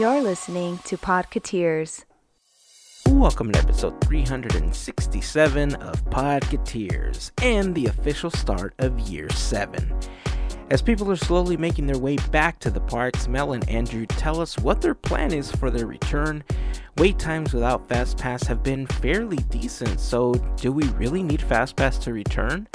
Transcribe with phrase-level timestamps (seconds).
[0.00, 2.04] You're listening to Podcateers.
[3.08, 9.96] Welcome to episode 367 of Podcateers and the official start of year 7.
[10.70, 14.40] As people are slowly making their way back to the parks, Mel and Andrew tell
[14.40, 16.42] us what their plan is for their return.
[16.96, 22.12] Wait times without FastPass have been fairly decent, so do we really need FastPass to
[22.12, 22.66] return?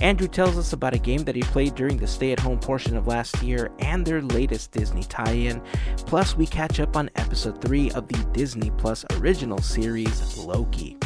[0.00, 2.96] Andrew tells us about a game that he played during the stay at home portion
[2.96, 5.60] of last year and their latest Disney tie in.
[6.06, 10.96] Plus, we catch up on episode 3 of the Disney Plus original series, Loki.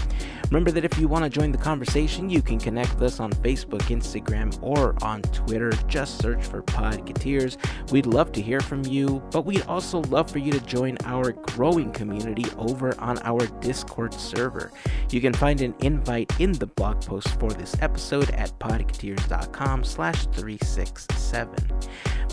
[0.50, 3.32] Remember that if you want to join the conversation, you can connect with us on
[3.32, 5.70] Facebook, Instagram, or on Twitter.
[5.88, 7.56] Just search for Podcateers.
[7.90, 11.32] We'd love to hear from you, but we'd also love for you to join our
[11.32, 14.70] growing community over on our Discord server.
[15.10, 20.26] You can find an invite in the blog post for this episode at podcateers.com slash
[20.26, 21.56] 367.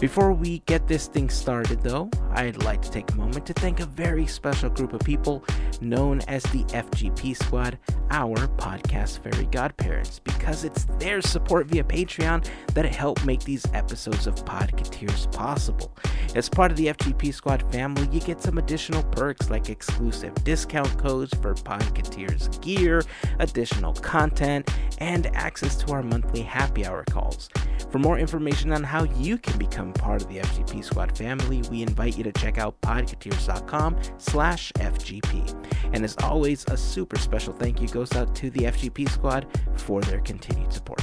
[0.02, 3.82] Before we get this thing started, though, I'd like to take a moment to thank
[3.82, 5.46] a very special group of people
[5.80, 7.78] known as the FGP Squad,
[8.10, 14.26] our podcast fairy godparents, because it's their support via Patreon that help make these episodes
[14.26, 15.96] of Podcateers possible.
[16.34, 20.98] As part of the FGP Squad family, you get some additional perks like exclusive discount
[20.98, 23.04] codes for Podcateers gear,
[23.38, 24.68] additional content,
[24.98, 27.50] and access to our monthly happy hour calls.
[27.92, 31.82] For more information on how you can become part of the FGP Squad family, we
[31.82, 35.94] invite you to check out podcateers.com slash FGP.
[35.94, 40.02] And as always, a super special thank you goes out to the FGP Squad for
[40.02, 41.02] their continued support.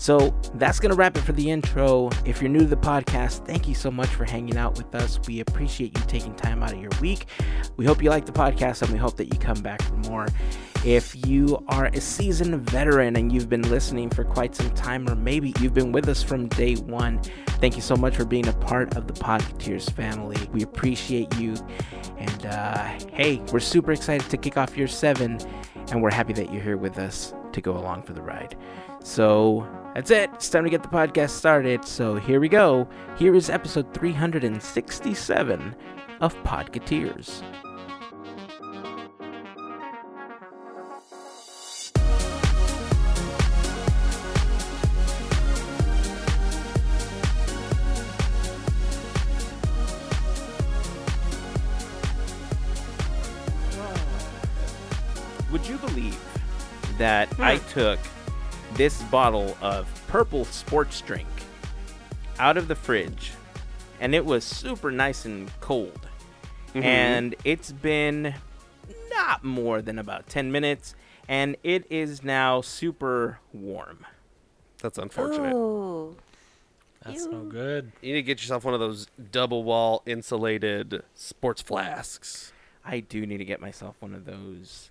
[0.00, 2.08] So that's going to wrap it for the intro.
[2.24, 5.20] If you're new to the podcast, thank you so much for hanging out with us.
[5.26, 7.26] We appreciate you taking time out of your week.
[7.76, 10.26] We hope you like the podcast and we hope that you come back for more.
[10.86, 15.14] If you are a seasoned veteran and you've been listening for quite some time, or
[15.14, 17.20] maybe you've been with us from day one,
[17.60, 20.38] thank you so much for being a part of the Podcateers family.
[20.50, 21.56] We appreciate you.
[22.16, 25.38] And uh, hey, we're super excited to kick off year seven,
[25.90, 28.56] and we're happy that you're here with us to go along for the ride.
[29.02, 30.30] So that's it.
[30.34, 31.84] It's time to get the podcast started.
[31.84, 32.88] So here we go.
[33.16, 35.76] Here is episode 367
[36.20, 37.42] of Podcateers.
[55.50, 56.18] Would you believe
[56.98, 57.68] that I hmm.
[57.70, 57.98] took
[58.80, 61.28] this bottle of purple sports drink
[62.38, 63.32] out of the fridge
[64.00, 66.00] and it was super nice and cold?
[66.68, 66.82] Mm-hmm.
[66.82, 68.34] And it's been
[69.10, 70.94] not more than about 10 minutes
[71.28, 74.06] and it is now super warm.
[74.78, 75.52] That's unfortunate.
[75.54, 76.16] Oh,
[77.04, 77.92] That's no good.
[78.00, 82.54] You need to get yourself one of those double wall insulated sports flasks.
[82.82, 84.89] I do need to get myself one of those.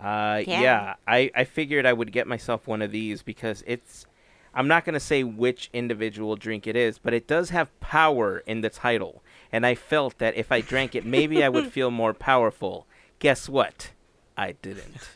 [0.00, 0.94] Uh, yeah, Yeah.
[1.06, 4.06] I, I figured I would get myself one of these because it's.
[4.52, 8.38] I'm not going to say which individual drink it is, but it does have power
[8.46, 9.22] in the title.
[9.52, 12.84] And I felt that if I drank it, maybe I would feel more powerful.
[13.20, 13.90] Guess what?
[14.36, 15.10] I didn't.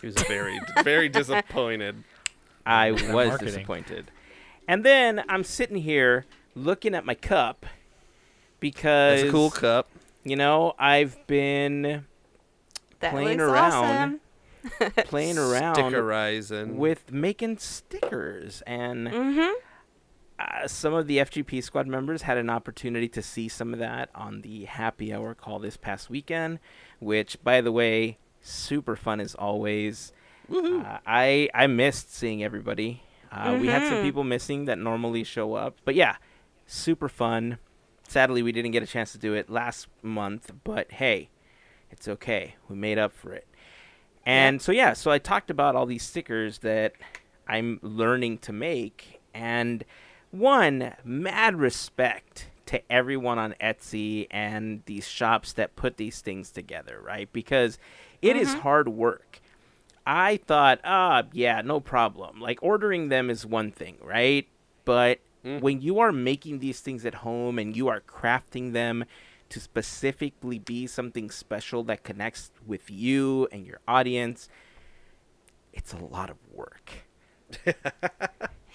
[0.00, 2.02] He was very, very disappointed.
[2.66, 3.46] I was marketing.
[3.46, 4.10] disappointed.
[4.66, 6.26] And then I'm sitting here
[6.56, 7.66] looking at my cup
[8.58, 9.88] because It's a cool cup.
[10.24, 12.04] you know I've been
[13.00, 13.72] that Playing looks around.
[13.84, 14.20] awesome.
[15.06, 16.74] playing around Stickerizing.
[16.76, 19.52] with making stickers and Mm-hmm.
[20.38, 24.08] uh, some of the FGP squad members had an opportunity to see some of that
[24.14, 26.58] on the happy hour call this past weekend,
[27.00, 30.12] which, by the way, super fun as always.
[30.52, 33.02] Uh, I I missed seeing everybody.
[33.30, 34.02] Uh, We had some Mhm.
[34.02, 36.16] people missing that normally show up, but yeah,
[36.66, 37.58] super fun.
[38.06, 41.30] Sadly, we didn't get a chance to do it last month, but hey,
[41.90, 42.56] it's okay.
[42.68, 43.46] We made up for it.
[44.24, 46.92] And so yeah, so I talked about all these stickers that
[47.48, 49.84] I'm learning to make and
[50.30, 57.00] one mad respect to everyone on Etsy and these shops that put these things together,
[57.04, 57.30] right?
[57.32, 57.78] Because
[58.22, 59.40] it is hard work.
[60.06, 62.40] I thought, ah, yeah, no problem.
[62.40, 64.46] Like ordering them is one thing, right?
[64.84, 65.18] But
[65.60, 69.04] when you are making these things at home and you are crafting them
[69.52, 74.48] to specifically be something special that connects with you and your audience,
[75.72, 76.90] it's a lot of work.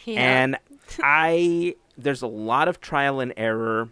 [0.06, 0.22] Yeah.
[0.22, 0.58] And
[1.02, 3.90] I there's a lot of trial and error.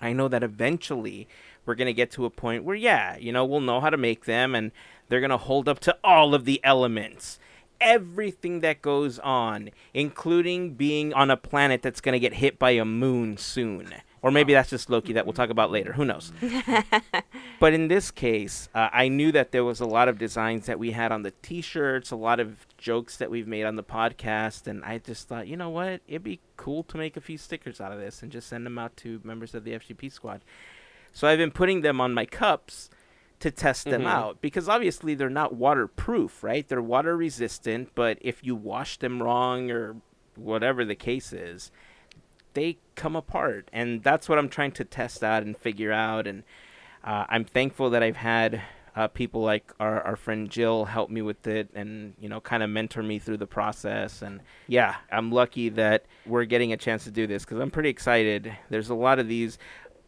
[0.00, 1.28] I know that eventually
[1.66, 3.98] we're going to get to a point where yeah, you know, we'll know how to
[3.98, 4.72] make them and
[5.08, 7.38] they're going to hold up to all of the elements.
[7.82, 12.70] Everything that goes on, including being on a planet that's going to get hit by
[12.70, 13.92] a moon soon
[14.26, 15.92] Or maybe that's just Loki that we'll talk about later.
[15.92, 16.32] Who knows?
[17.60, 20.80] but in this case, uh, I knew that there was a lot of designs that
[20.80, 24.66] we had on the T-shirts, a lot of jokes that we've made on the podcast,
[24.66, 27.80] and I just thought, you know what, it'd be cool to make a few stickers
[27.80, 30.40] out of this and just send them out to members of the FGP squad.
[31.12, 32.90] So I've been putting them on my cups
[33.38, 34.06] to test them Mhm.
[34.10, 36.66] out because obviously they're not waterproof, right?
[36.66, 39.96] They're water resistant, but if you wash them wrong or
[40.34, 41.70] whatever the case is,
[42.56, 43.68] they come apart.
[43.72, 46.26] And that's what I'm trying to test out and figure out.
[46.26, 46.42] And
[47.04, 48.62] uh, I'm thankful that I've had
[48.96, 52.62] uh, people like our, our friend Jill help me with it and, you know, kind
[52.62, 54.22] of mentor me through the process.
[54.22, 57.90] And yeah, I'm lucky that we're getting a chance to do this because I'm pretty
[57.90, 58.56] excited.
[58.70, 59.58] There's a lot of these.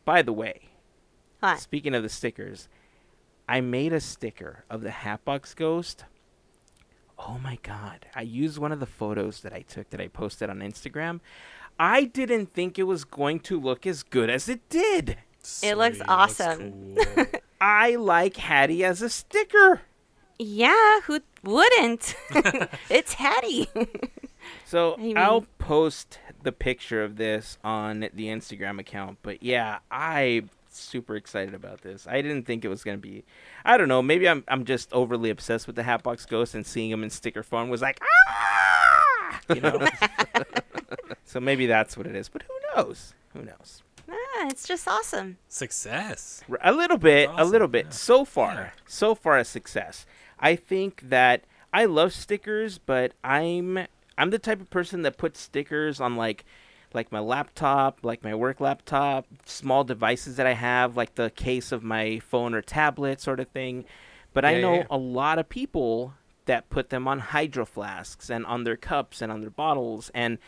[0.07, 0.63] By the way,
[1.41, 1.61] What?
[1.61, 2.69] Speaking of the stickers,
[3.47, 6.07] I made a sticker of the Hatbox Ghost.
[7.19, 8.07] Oh my god.
[8.15, 11.21] I used one of the photos that I took that I posted on Instagram.
[11.79, 15.17] I didn't think it was going to look as good as it did.
[15.63, 16.97] It looks awesome.
[16.97, 17.27] cool.
[17.61, 19.83] I like Hattie as a sticker.
[20.39, 22.15] Yeah, who wouldn't?
[22.91, 23.69] it's Hattie.
[24.65, 29.19] So I I'll post the picture of this on the Instagram account.
[29.23, 32.07] But yeah, I'm super excited about this.
[32.07, 33.25] I didn't think it was gonna be.
[33.65, 34.01] I don't know.
[34.01, 37.43] Maybe I'm I'm just overly obsessed with the Hatbox Ghost and seeing him in sticker
[37.43, 39.87] form was like ah, you know.
[41.29, 42.29] So maybe that's what it is.
[42.29, 43.15] But who knows?
[43.35, 43.83] Who knows?
[44.11, 45.37] ah, it's just awesome.
[45.49, 46.43] Success.
[46.63, 47.87] A little bit, That's a little bit.
[47.87, 47.91] yeah.
[47.93, 48.71] So far, Yeah.
[48.87, 50.07] so far a success.
[50.41, 51.45] I think that
[51.75, 53.87] I love stickers, but I'm
[54.17, 56.45] I'm the type of person that puts stickers on like
[56.95, 61.71] like my laptop, like my work laptop, small devices that I have, like the case
[61.71, 63.85] of my phone or tablet sort of thing.
[64.33, 64.87] But I know yeah, yeah.
[64.91, 66.15] a lot of people
[66.47, 70.39] that put them on hydro flasks and on their cups and on their bottles and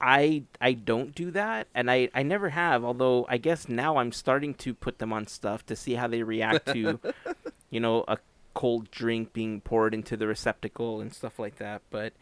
[0.00, 4.12] I I don't do that and I, I never have although I guess now I'm
[4.12, 7.00] starting to put them on stuff to see how they react to
[7.70, 8.18] you know a
[8.54, 12.12] cold drink being poured into the receptacle and stuff like that but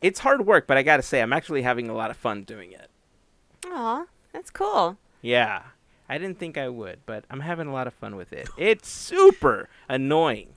[0.00, 2.42] it's hard work but I got to say I'm actually having a lot of fun
[2.42, 2.90] doing it.
[3.66, 4.98] Aw, that's cool.
[5.20, 5.62] Yeah.
[6.08, 8.48] I didn't think I would, but I'm having a lot of fun with it.
[8.58, 10.48] It's super annoying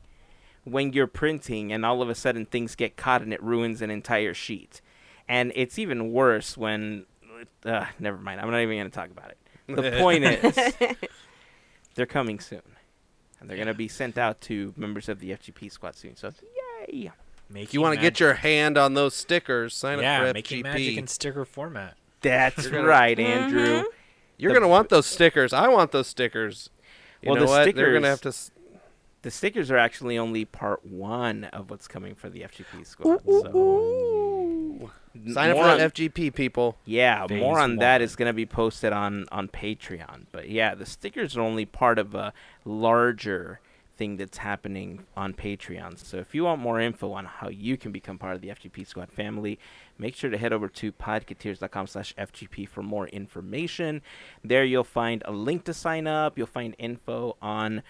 [0.66, 3.90] when you're printing and all of a sudden things get caught and it ruins an
[3.90, 4.82] entire sheet.
[5.28, 7.06] And it's even worse when.
[7.66, 8.40] Uh, never mind.
[8.42, 9.38] I'm not even going to talk about it.
[9.68, 10.76] The point is,
[11.96, 12.62] they're coming soon.
[13.40, 16.16] And they're going to be sent out to members of the FGP squad soon.
[16.16, 16.32] So,
[16.88, 17.12] yay.
[17.54, 20.64] If you want to get your hand on those stickers, sign yeah, up for making
[20.64, 20.98] magic FGP.
[20.98, 21.96] in sticker format.
[22.22, 23.82] That's gonna- right, Andrew.
[23.82, 23.84] Mhm.
[24.38, 25.54] You're the- gonna want those stickers.
[25.54, 26.70] I want those stickers.
[27.22, 27.76] You Well, know the what?
[27.76, 28.30] They're gonna have to.
[28.30, 28.50] s-
[29.22, 33.22] The stickers are actually only part one of what's coming for the FGP squad.
[33.26, 33.46] So.
[33.46, 33.52] N-
[35.32, 36.78] Sign up for on- FGP people.
[36.86, 38.02] Yeah, Phase more on that one.
[38.02, 40.26] is going to be posted on on Patreon.
[40.32, 42.34] But yeah, the stickers are only part of a
[42.66, 43.60] larger
[43.98, 45.98] thing that's happening on Patreon.
[45.98, 48.86] So if you want more info on how you can become part of the FGP
[48.86, 49.58] Squad family,
[49.98, 54.02] make sure to head over to podcateers.com slash FGP for more information.
[54.44, 56.38] There you'll find a link to sign up.
[56.38, 57.84] You'll find info on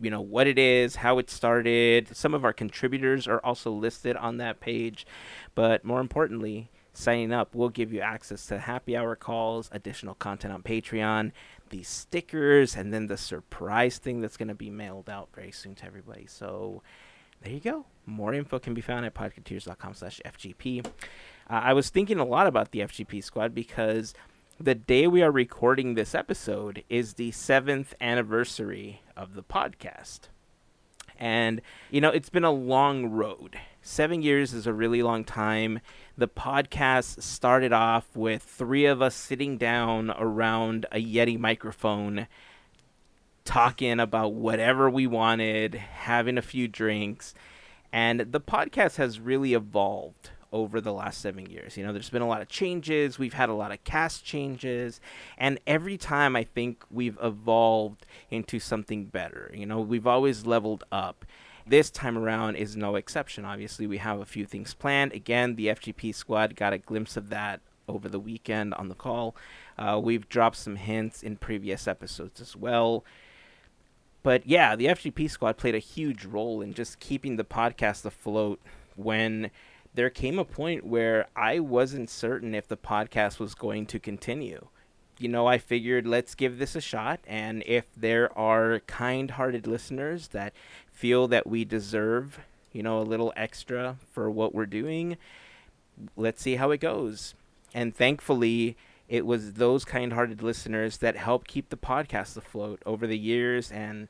[0.00, 2.14] you know what it is, how it started.
[2.16, 5.06] Some of our contributors are also listed on that page.
[5.54, 10.52] But more importantly, signing up will give you access to happy hour calls, additional content
[10.52, 11.32] on Patreon,
[11.70, 15.74] these stickers, and then the surprise thing that's going to be mailed out very soon
[15.76, 16.26] to everybody.
[16.26, 16.82] So
[17.42, 17.86] there you go.
[18.06, 20.84] More info can be found at podcateers.com slash FGP.
[20.86, 20.90] Uh,
[21.48, 24.14] I was thinking a lot about the FGP squad because
[24.60, 30.22] the day we are recording this episode is the seventh anniversary of the podcast.
[31.16, 31.60] And,
[31.92, 33.56] you know, it's been a long road.
[33.82, 35.78] Seven years is a really long time.
[36.16, 42.26] The podcast started off with three of us sitting down around a Yeti microphone,
[43.44, 47.32] talking about whatever we wanted, having a few drinks.
[47.92, 51.76] And the podcast has really evolved over the last seven years.
[51.76, 53.18] You know, there's been a lot of changes.
[53.18, 55.00] We've had a lot of cast changes.
[55.36, 59.50] And every time I think we've evolved into something better.
[59.54, 61.24] You know, we've always leveled up.
[61.66, 63.44] This time around is no exception.
[63.44, 65.12] Obviously, we have a few things planned.
[65.12, 69.36] Again, the FGP squad got a glimpse of that over the weekend on the call.
[69.78, 73.04] Uh, we've dropped some hints in previous episodes as well.
[74.22, 78.60] But yeah, the FGP squad played a huge role in just keeping the podcast afloat
[78.96, 79.50] when
[79.94, 84.68] there came a point where I wasn't certain if the podcast was going to continue.
[85.18, 89.66] You know, I figured let's give this a shot, and if there are kind hearted
[89.66, 90.52] listeners that
[90.92, 92.38] feel that we deserve,
[92.72, 95.16] you know, a little extra for what we're doing,
[96.16, 97.34] let's see how it goes.
[97.74, 98.76] And thankfully,
[99.08, 104.06] it was those kind-hearted listeners that helped keep the podcast afloat over the years and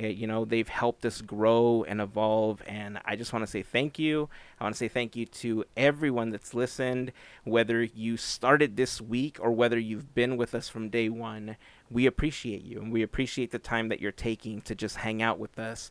[0.00, 3.62] uh, you know they've helped us grow and evolve and i just want to say
[3.62, 4.28] thank you.
[4.60, 7.12] I want to say thank you to everyone that's listened
[7.44, 11.56] whether you started this week or whether you've been with us from day one.
[11.90, 15.38] We appreciate you and we appreciate the time that you're taking to just hang out
[15.38, 15.90] with us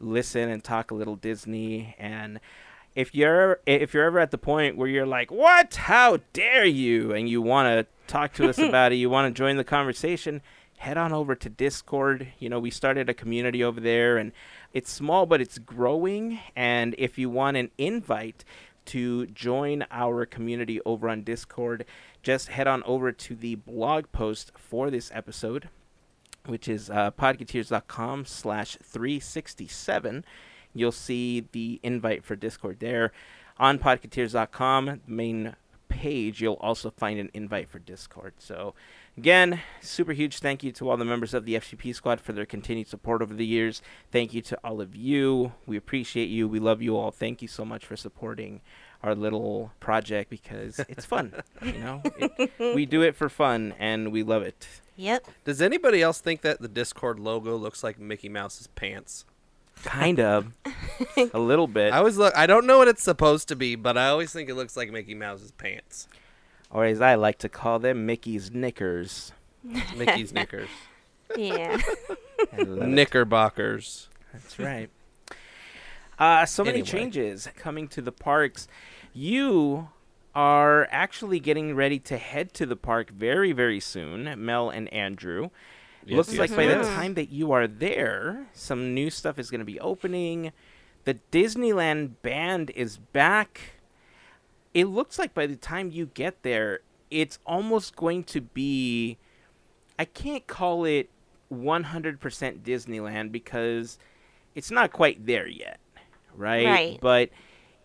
[0.00, 1.94] listen and talk a little disney.
[1.98, 2.40] And
[2.94, 5.74] if you're if you're ever at the point where you're like what?
[5.74, 7.12] How dare you?
[7.12, 10.40] and you want to talk to us about it you want to join the conversation
[10.78, 12.28] head on over to Discord.
[12.38, 14.32] You know, we started a community over there and
[14.72, 18.44] it's small but it's growing and if you want an invite
[18.86, 21.84] to join our community over on Discord,
[22.22, 25.68] just head on over to the blog post for this episode,
[26.46, 30.24] which is uh, podcateers.com slash 367.
[30.72, 33.12] You'll see the invite for Discord there.
[33.58, 35.54] On podcateers.com, main
[35.98, 38.34] page, you'll also find an invite for Discord.
[38.38, 38.74] So
[39.18, 42.46] Again, super huge thank you to all the members of the FGP squad for their
[42.46, 43.82] continued support over the years.
[44.12, 45.54] Thank you to all of you.
[45.66, 46.46] We appreciate you.
[46.46, 47.10] We love you all.
[47.10, 48.60] Thank you so much for supporting
[49.02, 51.34] our little project because it's fun.
[51.60, 54.68] you know, it, we do it for fun and we love it.
[54.94, 55.26] Yep.
[55.44, 59.24] Does anybody else think that the Discord logo looks like Mickey Mouse's pants?
[59.84, 60.52] Kind of,
[61.32, 61.92] a little bit.
[61.92, 62.36] I always look.
[62.36, 64.90] I don't know what it's supposed to be, but I always think it looks like
[64.90, 66.08] Mickey Mouse's pants.
[66.70, 69.32] or as I like to call them, Mickey's knickers.
[69.96, 70.68] Mickey's knickers,
[71.36, 71.78] Yeah.
[72.52, 72.88] I love it.
[72.88, 74.08] knickerbockers.
[74.32, 74.90] That's right.
[76.18, 76.86] Uh, so many Anyway.
[76.88, 78.66] changes coming to the parks.
[79.12, 79.88] You
[80.34, 85.50] are actually getting ready to head to the park very, very soon, Mel and Andrew.
[86.16, 89.60] Looks yes, like by the time that you are there, some new stuff is going
[89.60, 90.52] to be opening.
[91.04, 93.60] The Disneyland band is back.
[94.74, 99.18] It looks like by the time you get there, it's almost going to be.
[99.98, 101.10] I can't call it
[101.52, 102.18] 100%
[102.60, 103.98] Disneyland because
[104.54, 105.80] it's not quite there yet,
[106.34, 106.66] right?
[106.66, 106.98] Right.
[107.00, 107.30] But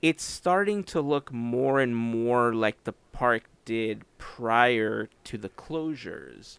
[0.01, 6.57] it's starting to look more and more like the park did prior to the closures.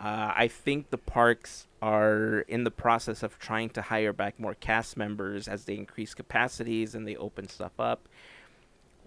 [0.00, 4.54] Uh, I think the parks are in the process of trying to hire back more
[4.54, 8.08] cast members as they increase capacities and they open stuff up.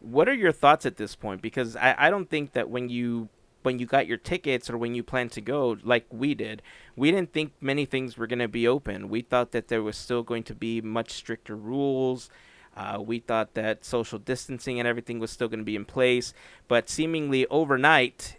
[0.02, 1.42] What are your thoughts at this point?
[1.42, 3.30] Because I, I don't think that when you
[3.64, 6.62] when you got your tickets or when you planned to go, like we did,
[6.98, 9.08] we didn't think many things were going to be open.
[9.08, 12.30] We thought that there was still going to be much stricter rules.
[12.76, 16.34] Uh, we thought that social distancing and everything was still going to be in place,
[16.68, 18.38] but seemingly overnight,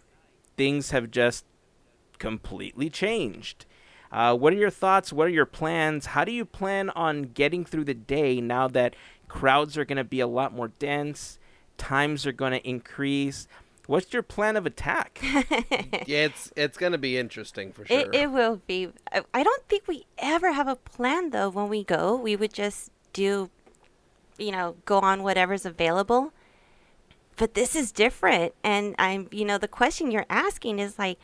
[0.57, 1.43] things have just
[2.19, 3.65] completely changed.
[4.11, 5.11] Uh, what are your thoughts?
[5.11, 6.07] What are your plans?
[6.07, 8.95] How do you plan on getting through the day now that
[9.27, 11.39] crowds are going to be a lot more dense?
[11.77, 13.47] Times are going to increase.
[13.87, 15.19] What's your plan of attack?
[15.21, 15.43] Yeah,
[16.25, 17.99] it's it's gonna be interesting for sure.
[17.99, 18.89] It, it will be.
[19.11, 22.15] I, I don't think we ever have a plan though when we go.
[22.15, 23.51] We would just do,
[24.39, 26.33] you know, go on whatever's available.
[27.37, 28.53] But this is different.
[28.63, 31.19] And I'm, you know, the question you're asking is like,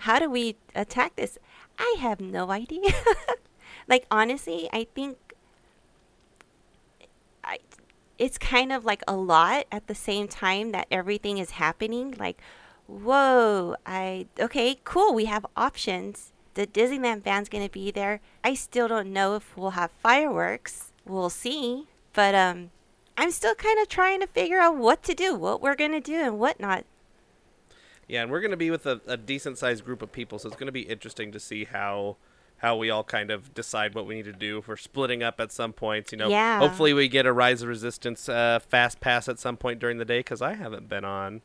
[0.00, 1.38] how do we attack this?
[1.78, 2.92] I have no idea.
[3.88, 5.16] like, honestly, I think
[7.44, 7.58] I,
[8.18, 12.14] it's kind of like a lot at the same time that everything is happening.
[12.18, 12.40] Like,
[12.86, 15.14] whoa, I okay, cool.
[15.14, 16.32] We have options.
[16.54, 18.20] The Disneyland band's gonna be there.
[18.42, 20.92] I still don't know if we'll have fireworks.
[21.06, 21.86] We'll see.
[22.12, 22.70] But um,
[23.16, 26.16] I'm still kind of trying to figure out what to do, what we're gonna do,
[26.16, 26.84] and what not.
[28.10, 30.48] Yeah, and we're going to be with a, a decent sized group of people, so
[30.48, 32.16] it's going to be interesting to see how
[32.58, 34.58] how we all kind of decide what we need to do.
[34.58, 36.58] If we're splitting up at some points, you know, Yeah.
[36.58, 40.04] hopefully we get a Rise of Resistance uh, fast pass at some point during the
[40.04, 41.40] day because I haven't been on.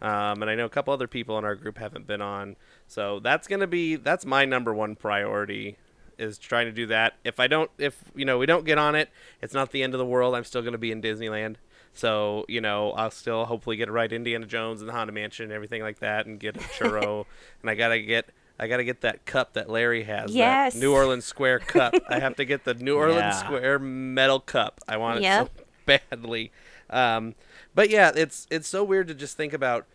[0.00, 3.18] Um, and I know a couple other people in our group haven't been on, so
[3.20, 5.76] that's gonna be that's my number one priority
[6.18, 7.14] is trying to do that.
[7.24, 9.08] If I don't, if you know we don't get on it,
[9.42, 10.34] it's not the end of the world.
[10.34, 11.56] I'm still gonna be in Disneyland,
[11.94, 15.44] so you know I'll still hopefully get a ride Indiana Jones and the Haunted Mansion
[15.44, 17.26] and everything like that, and get a churro,
[17.62, 18.30] and I gotta get.
[18.62, 20.34] I gotta get that cup that Larry has.
[20.34, 20.74] Yes.
[20.74, 21.94] That New Orleans Square cup.
[22.10, 23.30] I have to get the New Orleans Yeah.
[23.44, 24.82] Square metal cup.
[24.86, 25.50] I want it Yep.
[25.56, 25.64] so
[26.10, 26.52] badly.
[26.90, 27.36] Um,
[27.74, 29.86] but yeah, it's it's so weird to just think about.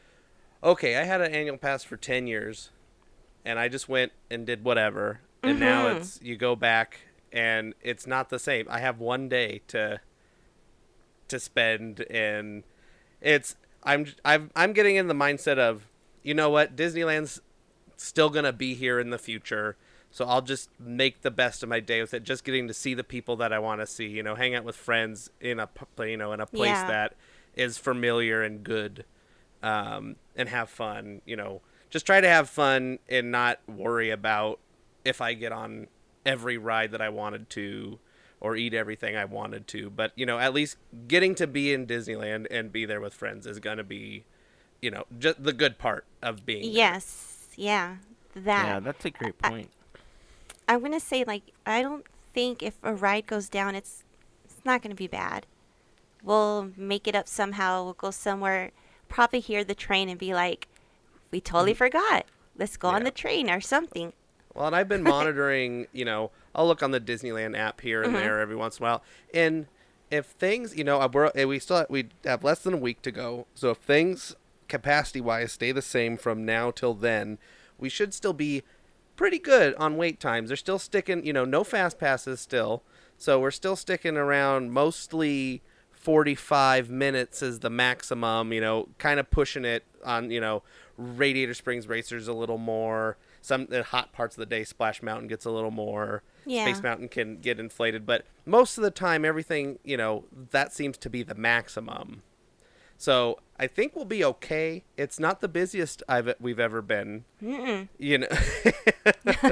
[0.63, 2.71] Okay, I had an annual pass for ten years,
[3.45, 5.97] and I just went and did whatever, and now Mhm.
[5.97, 8.65] it's you go back and it's not the same.
[8.67, 9.99] I have one day to
[11.29, 12.63] to spend, and
[13.21, 15.87] it's I'm I'm I'm getting in the mindset of
[16.23, 17.41] you know what Disneyland's
[17.97, 19.77] still gonna be here in the future.
[20.11, 22.23] So I'll just make the best of my day with it.
[22.23, 24.63] Just getting to see the people that I want to see, you know, hang out
[24.63, 25.67] with friends in a,
[25.99, 26.87] you know, in a place Yeah.
[26.87, 27.13] that
[27.53, 29.03] is familiar and good.
[29.63, 31.21] um, and have fun.
[31.25, 34.59] You know, just try to have fun and not worry about
[35.03, 35.87] if I get on
[36.25, 37.99] every ride that I wanted to
[38.45, 39.89] or eat everything I wanted to.
[39.89, 43.47] But you know, at least getting to be in Disneyland and be there with friends
[43.47, 44.23] is gonna be,
[44.83, 46.61] you know, just the good part of being.
[46.61, 46.71] there.
[46.71, 47.95] Yes, yeah,
[48.35, 48.67] that.
[48.67, 49.71] Yeah, that's a great point.
[50.67, 54.03] I'm gonna say like I don't think if a ride goes down, it's
[54.43, 55.47] it's not gonna be bad.
[56.23, 57.83] We'll make it up somehow.
[57.83, 58.71] We'll go somewhere,
[59.09, 60.67] probably hear the train and be like,
[61.31, 61.79] "We totally mm-hmm.
[61.79, 62.25] forgot.
[62.55, 64.13] Let's go on the train or something."
[64.53, 68.15] Well, and I've been monitoring, you know, I'll look on the Disneyland app here and
[68.15, 69.03] there every once in a while.
[69.33, 69.67] And
[70.09, 73.11] if things, you know, we're, uh, we still we have less than a week to
[73.11, 73.47] go.
[73.53, 74.35] So if things
[74.67, 77.37] capacity wise stay the same from now till then,
[77.77, 78.63] we should still be
[79.15, 80.49] pretty good on wait times.
[80.49, 82.83] They're still sticking, you know, no fast passes still.
[83.17, 89.29] So we're still sticking around mostly 45 minutes is the maximum, you know, kind of
[89.31, 90.63] pushing it on, you know,
[90.97, 93.17] Radiator Springs Racers a little more.
[93.45, 96.23] Some the hot parts of the day, Splash Mountain gets a little more.
[96.45, 96.65] Yeah.
[96.65, 100.97] Space Mountain can get inflated, but most of the time, everything, you know, that seems
[100.97, 102.23] to be the maximum.
[102.97, 104.83] So I think we'll be okay.
[104.97, 107.25] It's not the busiest I've we've ever been.
[107.41, 107.89] Mm-mm.
[107.99, 108.27] You know,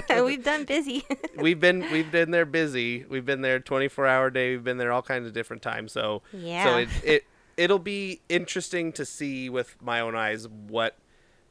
[0.23, 1.05] We've done busy.
[1.37, 3.05] we've been we've been there busy.
[3.07, 4.51] We've been there 24 hour day.
[4.51, 5.91] We've been there all kinds of different times.
[5.91, 7.23] So yeah so it it
[7.57, 10.97] it'll be interesting to see with my own eyes what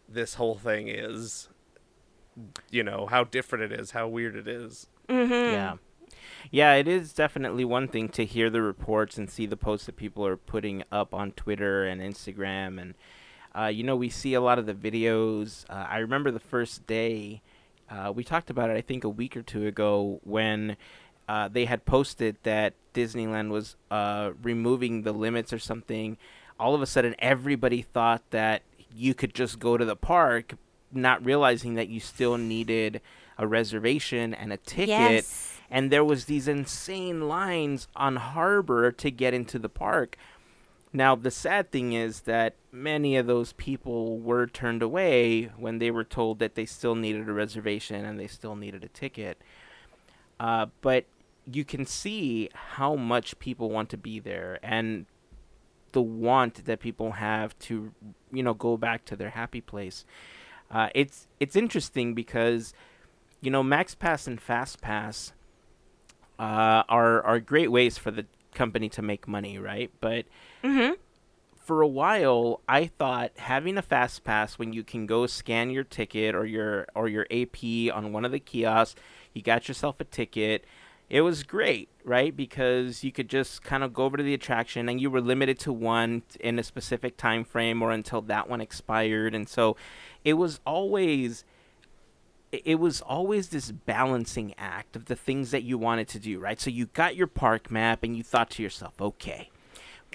[0.08, 1.48] this whole thing is.
[2.70, 4.86] You know how different it is, how weird it is.
[5.08, 5.32] mm-hmm.
[5.32, 5.74] Yeah.
[6.50, 9.96] Yeah, it is definitely one thing to hear the reports and see the posts that
[9.96, 12.80] people are putting up on Twitter and Instagram.
[12.80, 12.94] And,
[13.56, 15.64] uh, you know, we see a lot of the videos.
[15.70, 17.42] Uh, I remember the first day,
[17.88, 20.76] uh, we talked about it, I think, a week or two ago when
[21.28, 26.16] uh, they had posted that Disneyland was uh, removing the limits or something.
[26.58, 28.62] All of a sudden, everybody thought that
[28.94, 30.54] you could just go to the park,
[30.92, 33.00] not realizing that you still needed
[33.38, 34.88] a reservation and a ticket.
[34.88, 35.52] Yes.
[35.70, 40.16] and there was these insane lines on harbor to get into the park.
[40.92, 45.90] Now the sad thing is that many of those people were turned away when they
[45.90, 49.40] were told that they still needed a reservation and they still needed a ticket.
[50.38, 51.06] Uh, but
[51.50, 55.06] you can see how much people want to be there and
[55.92, 57.92] the want that people have to
[58.32, 60.04] you know go back to their happy place
[60.72, 62.72] uh, it's it's interesting because
[63.40, 65.32] you know max pass and fast pass
[66.38, 70.26] uh, are are great ways for the company to make money right but
[70.64, 70.94] Mm-hmm.
[71.56, 75.84] for a while I thought having a fast pass when you can go scan your
[75.84, 79.00] ticket or your or your AP on one of the kiosks,
[79.32, 80.64] you got yourself a ticket.
[81.12, 82.34] It was great, right?
[82.34, 85.58] Because you could just kind of go over to the attraction and you were limited
[85.58, 89.34] to one in a specific time frame or until that one expired.
[89.34, 89.76] And so
[90.24, 91.44] it was always
[92.50, 96.58] it was always this balancing act of the things that you wanted to do, right?
[96.58, 99.50] So you got your park map and you thought to yourself, okay,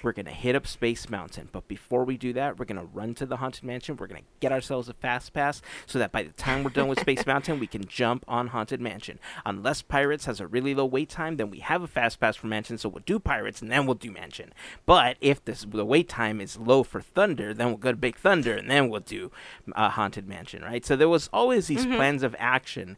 [0.04, 1.48] we're going to hit up Space Mountain.
[1.52, 3.96] But before we do that, we're going to run to the Haunted Mansion.
[3.96, 6.88] We're going to get ourselves a fast pass so that by the time we're done
[6.88, 9.18] with Space Mountain, we can jump on Haunted Mansion.
[9.44, 12.46] Unless Pirates has a really low wait time, then we have a fast pass for
[12.46, 14.52] Mansion, so we'll do Pirates and then we'll do Mansion.
[14.86, 18.16] But if this, the wait time is low for Thunder, then we'll go to Big
[18.16, 19.30] Thunder and then we'll do
[19.74, 20.84] uh, Haunted Mansion, right?
[20.84, 22.96] So there was always these plans of action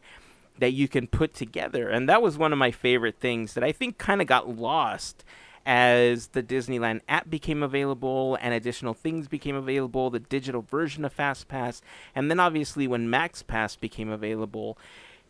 [0.61, 1.89] that you can put together.
[1.89, 5.23] And that was one of my favorite things that I think kind of got lost
[5.65, 11.15] as the Disneyland app became available and additional things became available, the digital version of
[11.15, 11.81] FastPass,
[12.15, 14.77] and then obviously when MaxPass became available,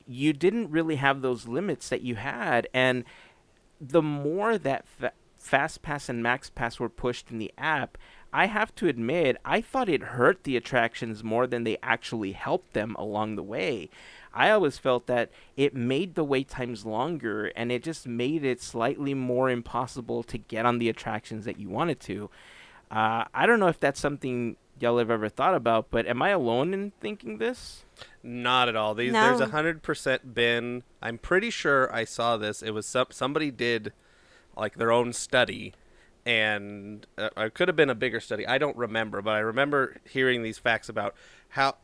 [0.07, 2.67] you didn't really have those limits that you had.
[2.73, 3.03] And
[3.79, 7.97] the more that fa- FastPass and MaxPass were pushed in the app,
[8.33, 12.73] I have to admit, I thought it hurt the attractions more than they actually helped
[12.73, 13.89] them along the way.
[14.33, 18.61] I always felt that it made the wait times longer and it just made it
[18.61, 22.29] slightly more impossible to get on the attractions that you wanted to.
[22.89, 26.29] Uh, I don't know if that's something y'all have ever thought about, but am I
[26.29, 27.85] alone in thinking this?
[28.23, 28.93] Not at all.
[28.93, 29.21] These No.
[29.21, 30.83] there's a hundred percent been.
[31.01, 32.61] I'm pretty sure I saw this.
[32.61, 33.93] It was some somebody did
[34.57, 35.73] like their own study,
[36.25, 38.45] and uh, it could have been a bigger study.
[38.45, 41.15] I don't remember, but I remember hearing these facts about
[41.49, 41.77] how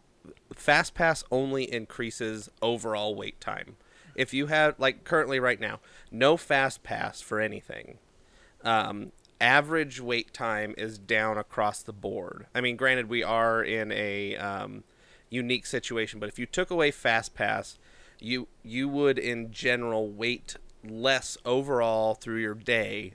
[0.56, 3.78] fast pass only increases overall wait time.
[4.16, 5.80] If you have like currently right now,
[6.12, 8.00] no fast pass for anything,
[8.64, 12.48] um, average wait time is down across the board.
[12.56, 14.84] I mean, granted, we are in a um,
[15.30, 17.78] unique situation, but if you took away fast pass,
[18.20, 23.14] you you would in general wait less overall through your day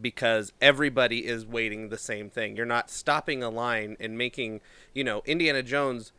[0.00, 2.56] because everybody is waiting the same thing.
[2.56, 4.60] You're not stopping a line and making,
[4.94, 6.12] you know, Indiana Jones,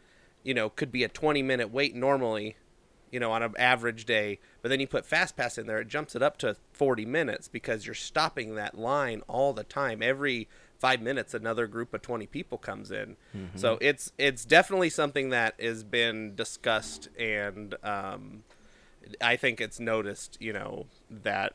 [0.44, 2.56] you know, could be a 20 minute wait normally,
[3.12, 5.88] you know, on an average day, but then you put Fast Pass in there, it
[5.88, 10.02] jumps it up to 40 minutes because you're stopping that line all the time.
[10.02, 10.48] Every
[10.80, 13.18] five minutes, another group of 20 people comes in.
[13.56, 18.44] So it's it's definitely something that has been discussed and um,
[19.20, 21.54] I think it's noticed, you know, that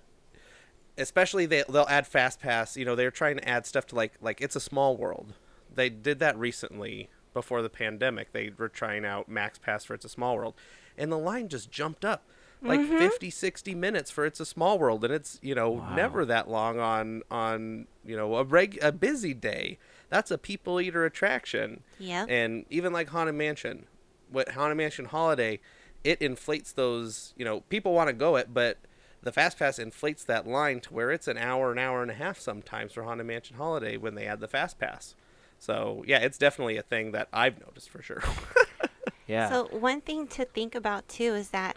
[0.99, 2.77] especially they they'll add fast pass.
[2.77, 5.35] You know, they're trying to add stuff to like like it's a small world.
[5.75, 8.33] They did that recently before the pandemic.
[8.33, 10.55] They were trying out max pass for it's a small world,
[10.97, 12.25] and the line just jumped up
[12.63, 12.97] like Mm-hmm.
[12.97, 15.95] fifty, sixty 50 60 minutes for it's a small world and it's you know Wow.
[15.95, 20.81] never that long on on you know a reg a busy day that's a people
[20.81, 22.29] eater attraction Yep.
[22.31, 23.85] and even like haunted mansion
[24.33, 25.61] what haunted mansion holiday
[26.03, 28.79] it inflates those you know people want to go it but
[29.23, 32.15] the fast pass inflates that line to where it's an hour an hour and a
[32.15, 35.15] half sometimes for haunted mansion holiday when they add the fast pass
[35.59, 38.23] so yeah it's definitely a thing that i've noticed for sure
[39.27, 39.49] Yeah.
[39.49, 41.77] So one thing to think about too is that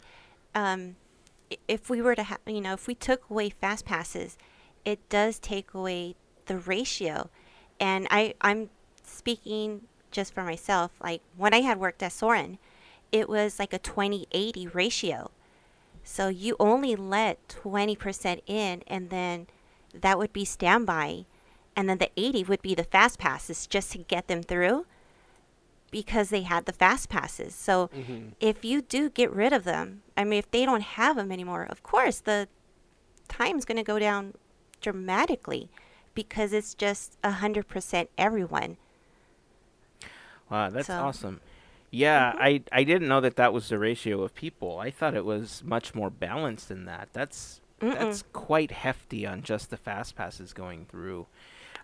[0.54, 0.96] um,
[1.68, 4.38] if we were to have, you know, if we took away fast passes,
[4.86, 6.15] it does take away
[6.46, 7.30] the ratio.
[7.80, 8.70] And I, I'm
[9.04, 10.92] speaking just for myself.
[11.02, 12.60] Like when I had worked at Soarin',
[13.12, 15.32] it was like a 20-80 ratio.
[16.04, 19.48] So you only let 20% in, and then
[19.94, 21.26] that would be standby,
[21.80, 24.86] and then the 80 would be the fast passes just to get them through
[25.92, 27.56] because they had the fast passes.
[27.56, 27.89] So
[28.42, 31.63] if you do get rid of them, I mean, if they don't have them anymore,
[31.70, 32.50] of course the
[33.30, 34.34] time's going to go down
[34.82, 35.70] dramatically
[36.13, 38.76] because it's just a hundred percent everyone.
[40.50, 41.06] Wow, that's So- Mm-hmm.
[41.06, 41.42] awesome.
[41.92, 44.78] Yeah, I I didn't know that that was the ratio of people.
[44.80, 47.10] I thought it was much more balanced than that.
[47.13, 51.26] That's that's quite hefty on just the fast passes going through.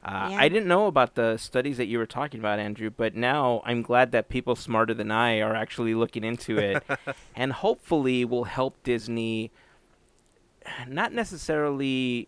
[0.05, 0.37] Uh, Yeah.
[0.39, 3.81] I didn't know about the studies that you were talking about, Andrew, but now I'm
[3.81, 6.83] glad that people smarter than I are actually looking into it,
[7.35, 9.51] and hopefully will help Disney
[10.87, 12.27] not necessarily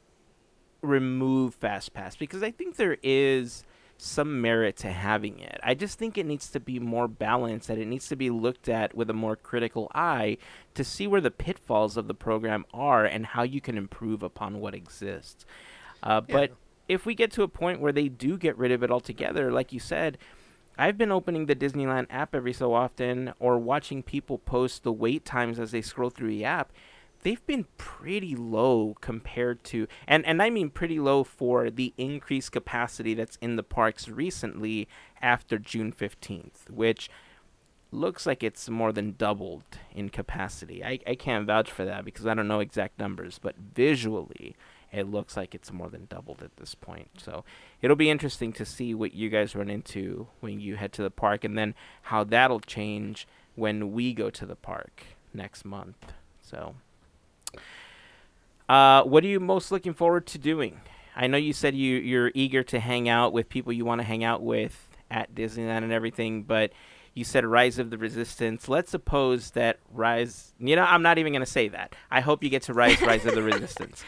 [0.81, 3.63] remove fast pass because I think there is
[3.97, 5.59] some merit to having it.
[5.63, 8.69] I just think it needs to be more balanced and it needs to be looked
[8.69, 10.37] at with a more critical eye
[10.75, 14.59] to see where the pitfalls of the program are and how you can improve upon
[14.59, 15.45] what exists.
[16.03, 16.51] Uh, But
[16.87, 19.73] if we get to a point where they do get rid of it altogether, like
[19.73, 20.17] you said,
[20.77, 25.25] I've been opening the Disneyland app every so often or watching people post the wait
[25.25, 26.71] times as they scroll through the app.
[27.23, 32.51] They've been pretty low compared to, and, and I mean pretty low for the increased
[32.51, 34.87] capacity that's in the parks recently
[35.19, 37.09] after June 15th, which
[37.91, 39.63] looks like it's more than doubled
[39.95, 40.83] in capacity.
[40.83, 44.55] I, I can't vouch for that because I don't know exact numbers, but visually,
[44.91, 47.09] it looks like it's more than doubled at this point.
[47.17, 47.43] So
[47.81, 51.11] it'll be interesting to see what you guys run into when you head to the
[51.11, 56.13] park and then how that'll change when we go to the park next month.
[56.41, 56.75] So,
[58.69, 60.79] uh, what are you most looking forward to doing?
[61.15, 64.07] I know you said you you're eager to hang out with people you want to
[64.07, 66.71] hang out with at Disneyland and everything, but
[67.13, 68.69] you said Rise of the Resistance.
[68.69, 70.53] Let's suppose that Rise.
[70.59, 71.95] You know, I'm not even going to say that.
[72.11, 74.03] I hope you get to Rise Rise of the Resistance.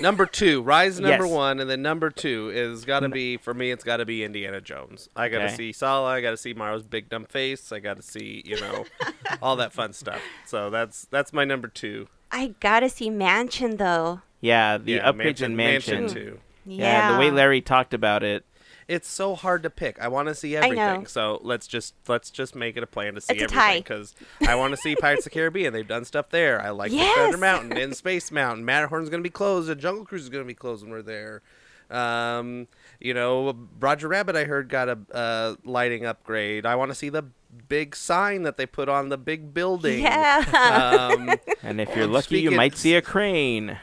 [0.00, 1.32] Number two, Rise number Yes.
[1.34, 3.70] one, and then number two is got to be for me.
[3.70, 5.08] It's got to be Indiana Jones.
[5.16, 5.56] I got to Okay.
[5.56, 6.08] see Sallah.
[6.10, 7.72] I got to see Mara's big dumb face.
[7.72, 8.84] I got to see you know
[9.42, 10.20] all that fun stuff.
[10.46, 12.08] So that's that's my number two.
[12.32, 14.20] I gotta see Mansion though.
[14.40, 16.08] Yeah, the yeah, upgrades in Mansion.
[16.08, 16.38] two.
[16.64, 17.12] Yeah.
[17.12, 18.44] the way Larry talked about it.
[18.90, 20.00] It's so hard to pick.
[20.00, 20.76] I want to see I everything.
[20.76, 21.04] know.
[21.04, 24.14] So let's just let's just make it a plan to see It's everything because
[24.46, 25.72] I want to see Pirates of the Caribbean.
[25.72, 26.60] They've done stuff there.
[26.60, 27.16] I like Yes.
[27.16, 28.64] Thunder Mountain and Space Mountain.
[28.64, 29.70] Matterhorn's going to be closed.
[29.70, 31.42] And Jungle Cruise is going to be closed when we're there.
[31.90, 32.68] Um,
[33.00, 34.36] you know, Roger Rabbit.
[34.36, 36.66] I heard got a uh, lighting upgrade.
[36.66, 37.24] I want to see the
[37.68, 40.00] big sign that they put on the big building.
[40.02, 41.10] Yeah.
[41.16, 41.30] Um,
[41.62, 43.78] And if you're And lucky, you might see a crane.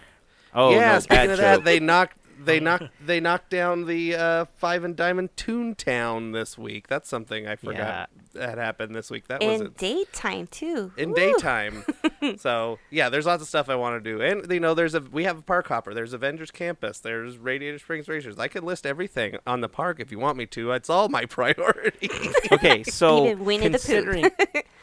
[0.53, 2.17] Oh, yeah, no, speaking bad of that, they knocked
[2.47, 6.87] they knocked they knocked down the uh, Five and Diamond Toontown this week.
[6.87, 9.27] That's something I forgot that happened this week.
[9.27, 9.77] That was In it.
[9.77, 10.91] daytime too.
[10.97, 11.15] in Woo.
[11.15, 11.83] daytime.
[12.37, 15.01] so yeah, there's lots of stuff I want to do, and you know, there's a
[15.01, 15.93] we have a park hopper.
[15.93, 16.99] There's Avengers Campus.
[16.99, 18.37] There's Radiator Springs Racers.
[18.39, 20.71] I could list everything on the park if you want me to.
[20.71, 22.09] It's all my priority.
[22.51, 23.77] Okay, so Even Winnie the Pooh.
[23.77, 24.31] considering,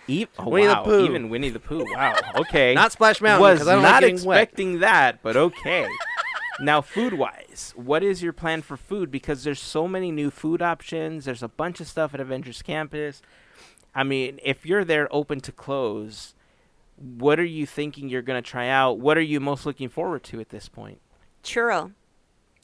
[0.09, 1.05] E- oh, Winnie the wow, Pooh.
[1.07, 1.85] even Winnie the Pooh.
[1.95, 2.15] Wow.
[2.37, 2.75] Okay.
[2.75, 4.43] Not Splash Mountain Was I don't not like getting wet.
[4.43, 5.87] expecting that, but okay.
[6.61, 9.11] Now, food wise, what is your plan for food?
[9.11, 11.25] Because there's so many new food options.
[11.25, 13.23] There's a bunch of stuff at Avengers Campus.
[13.95, 16.35] I mean, if you're there open to close,
[16.97, 18.99] what are you thinking you're going to try out?
[18.99, 21.01] What are you most looking forward to at this point?
[21.43, 21.93] Churro.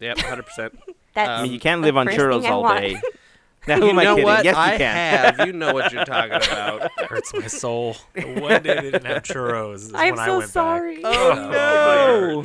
[0.01, 0.79] Yep, hundred percent.
[1.15, 3.01] That's I mean, you can't live on churros all day.
[3.67, 4.25] Now, You who am I know kidding?
[4.25, 4.45] what?
[4.45, 5.35] Yes, you I can.
[5.37, 5.47] have.
[5.47, 6.91] You know what you're talking about.
[7.09, 7.95] hurts my soul.
[8.15, 9.75] One day they didn't have churros.
[9.77, 11.03] is I'm when I so went sorry.
[11.03, 11.15] Back.
[11.17, 12.43] Oh,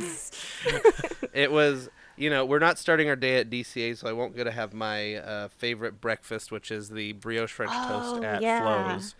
[1.32, 4.44] it was you know we're not starting our day at DCA, so I won't get
[4.44, 8.60] to have my uh, favorite breakfast, which is the brioche French toast Oh, at yeah.
[8.62, 9.14] Flo's.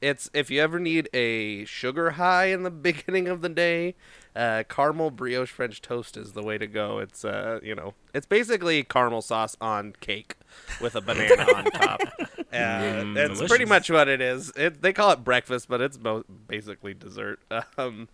[0.00, 3.94] It's if you ever need a sugar high in the beginning of the day,
[4.38, 6.98] uh, caramel brioche French toast is the way to go.
[6.98, 10.36] It's uh, you know, it's basically caramel sauce on cake
[10.80, 12.00] with a banana on top.
[12.18, 14.50] Uh, Mm, that's pretty much what it is.
[14.56, 17.40] It, they call it breakfast, but it's bo- basically dessert.
[17.76, 18.08] Um,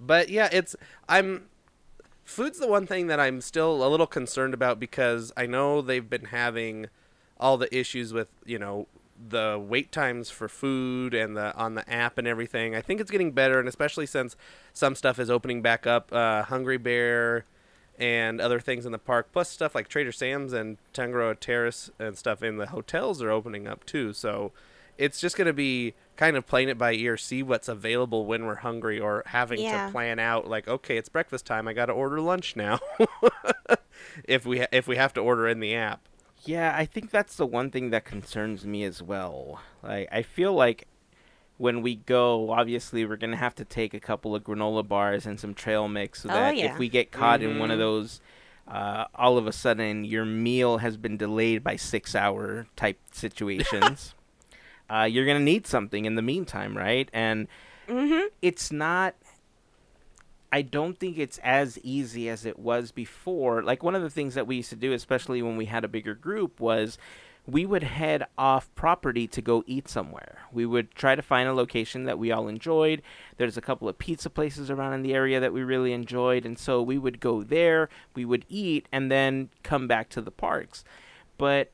[0.00, 0.76] but yeah, it's
[1.08, 1.48] I'm
[2.24, 6.08] food's the one thing that I'm still a little concerned about because I know they've
[6.08, 6.86] been having
[7.40, 8.86] all the issues with you know
[9.28, 12.74] the wait times for food and the on the app and everything.
[12.76, 14.36] I think it's getting better, and especially since
[14.72, 17.44] some stuff is opening back up, uh, Hungry Bear
[17.98, 22.16] and other things in the park, plus stuff like Trader Sam's and Tangaroa Terrace and
[22.16, 24.12] stuff in the hotels are opening up too.
[24.12, 24.52] So
[24.96, 28.46] it's just going to be kind of playing it by ear, see what's available when
[28.46, 29.86] we're hungry, or having Yeah.
[29.86, 32.78] to plan out like, okay, it's breakfast time, I got to order lunch now.
[34.24, 36.07] if we ha- if we have to order in the app.
[36.48, 39.60] Yeah, I think that's the one thing that concerns me as well.
[39.82, 40.86] Like, I feel like
[41.58, 45.38] when we go, obviously, we're gonna have to take a couple of granola bars and
[45.38, 46.72] some trail mix, so Oh, that yeah.
[46.72, 47.80] if we get caught in one of Mhm.
[47.80, 48.20] those,
[48.66, 54.14] uh, all of a sudden your meal has been delayed by six-hour type situations,
[54.90, 57.10] uh, you're gonna need something in the meantime, right?
[57.12, 57.46] And
[57.88, 58.28] Mm-hmm.
[58.40, 59.14] it's not
[60.50, 63.62] I don't think it's as easy as it was before.
[63.62, 65.88] Like one of the things that we used to do, especially when we had a
[65.88, 66.98] bigger group, was
[67.46, 70.40] we would head off property to go eat somewhere.
[70.52, 73.00] We would try to find a location that we all enjoyed.
[73.38, 76.58] There's a couple of pizza places around in the area that we really enjoyed, and
[76.58, 80.84] so we would go there, we would eat, and then come back to the parks.
[81.38, 81.70] But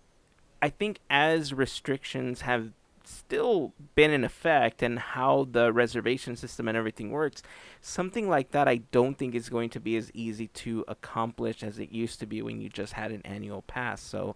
[0.62, 2.70] I think as restrictions have
[3.06, 7.42] still been in effect and how the reservation system and everything works,
[7.80, 11.78] something like that I don't think is going to be as easy to accomplish as
[11.78, 14.00] it used to be when you just had an annual pass.
[14.00, 14.34] So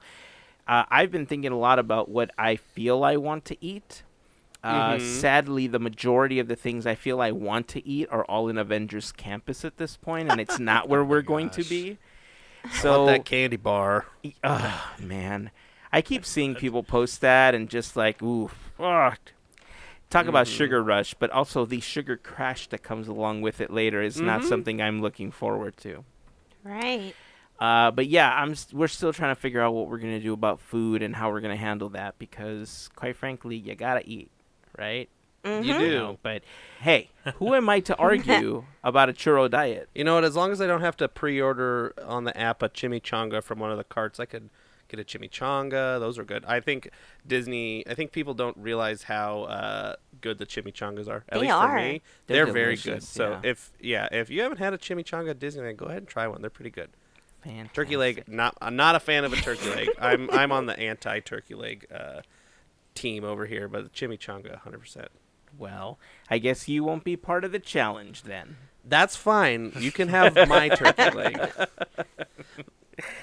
[0.66, 4.02] uh, I've been thinking a lot about what I feel I want to eat.
[4.62, 5.00] Uh, Mhm.
[5.00, 8.58] Sadly, the majority of the things I feel I want to eat are all in
[8.58, 11.70] Avengers Campus at this point, and it's not where Oh we're going to gosh.
[11.70, 11.98] be.
[12.70, 14.06] So that candy bar.
[14.44, 15.50] Oh man,
[15.92, 19.20] I keep seeing people post that and just like, ooh, fuck.
[20.10, 20.56] Talk about Mhm.
[20.56, 24.40] sugar rush, but also the sugar crash that comes along with it later is not
[24.40, 24.44] Mhm.
[24.48, 26.04] something I'm looking forward to.
[26.64, 27.14] Right.
[27.60, 28.52] Uh, but yeah, I'm.
[28.52, 31.30] s- We're still trying to figure out what we're gonna do about food and how
[31.30, 34.30] we're gonna handle that because, quite frankly, you gotta eat,
[34.78, 35.08] right?
[35.44, 35.64] You Mhm.
[35.64, 35.90] You do.
[35.90, 36.42] know, but
[36.80, 39.88] hey, who am I to argue about a churro diet?
[39.94, 40.24] You know what?
[40.24, 43.70] As long as I don't have to pre-order on the app a chimichanga from one
[43.72, 44.50] of the carts, I could
[44.88, 45.98] get a chimichanga.
[46.00, 46.44] Those are good.
[46.46, 46.90] I think
[47.26, 47.86] Disney.
[47.86, 51.24] I think people don't realize how uh, good the chimichangas are.
[51.28, 51.68] At They least are.
[51.68, 53.02] for me, They're they're, very good.
[53.02, 53.50] So yeah.
[53.50, 56.40] if yeah, if you haven't had a chimichanga at Disneyland, go ahead and try one.
[56.40, 56.90] They're pretty good.
[57.44, 57.72] Fantastic.
[57.72, 58.24] Turkey leg.
[58.26, 58.56] Not.
[58.60, 59.88] I'm not a fan of a turkey leg.
[60.00, 62.22] I'm I'm on the anti-turkey leg uh,
[62.94, 64.78] team over here, but the chimichanga, 100.
[64.80, 65.08] percent
[65.56, 65.98] Well,
[66.28, 68.56] I guess you won't be part of the challenge then.
[68.84, 69.72] That's fine.
[69.78, 71.50] You can have my turkey leg.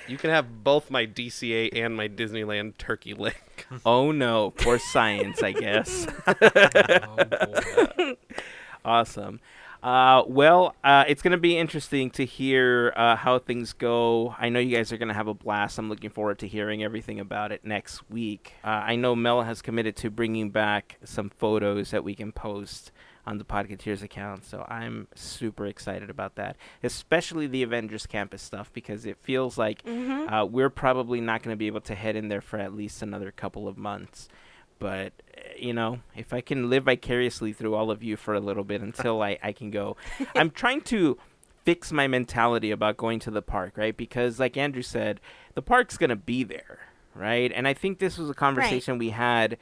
[0.08, 3.36] You can have both my DCA and my Disneyland turkey leg.
[3.84, 6.06] Oh no, for science, I guess.
[6.28, 7.16] Oh,
[7.98, 8.16] boy.
[8.86, 9.40] awesome.
[9.82, 14.36] Uh, well, uh, it's going to be interesting to hear uh, how things go.
[14.38, 15.80] I know you guys are going to have a blast.
[15.80, 18.54] I'm looking forward to hearing everything about it next week.
[18.64, 22.92] Uh, I know Mel has committed to bringing back some photos that we can post
[23.28, 28.72] on the Podcateers account, so I'm super excited about that, especially the Avengers Campus stuff,
[28.74, 30.32] because it feels like Mhm.
[30.32, 33.02] uh, we're probably not going to be able to head in there for at least
[33.02, 34.30] another couple of months.
[34.78, 35.14] But,
[35.58, 38.82] you know, if I can live vicariously through all of you for a little bit
[38.82, 39.96] until I, I can go,
[40.36, 41.18] I'm trying to
[41.64, 43.96] fix my mentality about going to the park, right?
[43.96, 45.20] Because, like Andrew said,
[45.56, 46.80] the park's going to be there,
[47.16, 47.52] right?
[47.56, 49.58] And I think this was a conversation we had,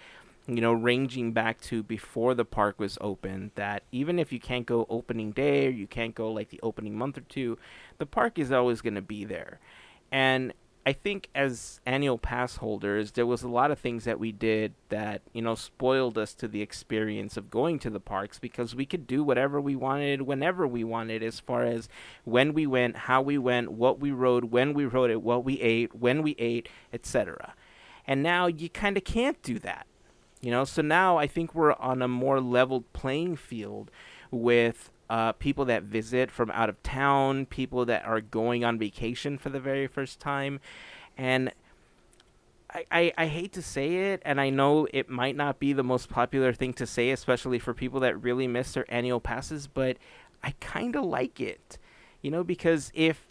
[0.47, 4.65] you know, ranging back to before the park was open, that even if you can't
[4.65, 7.57] go opening day or you can't go like the opening month or two,
[7.97, 9.59] the park is always going to be there.
[10.11, 10.53] And
[10.85, 14.73] I think as annual pass holders, there was a lot of things that we did
[14.89, 18.85] that, you know, spoiled us to the experience of going to the parks because we
[18.85, 21.87] could do whatever we wanted whenever we wanted as far as
[22.25, 25.61] when we went, how we went, what we rode, when we rode it, what we
[25.61, 27.53] ate, when we ate, etc.
[28.05, 29.87] And now you kind of can't do that.
[30.43, 33.89] You know, so now I think we're on a more leveled playing field
[34.29, 39.37] with uh, people that visit from out of town, people that are going on vacation
[39.37, 40.59] for the very first time,
[41.17, 41.53] and
[42.73, 45.83] I, I, I hate to say it, and I know it might not be the
[45.83, 49.97] most popular thing to say, especially for people that really miss their annual passes, but
[50.43, 51.77] I kind of like it.
[52.21, 53.27] You know, because if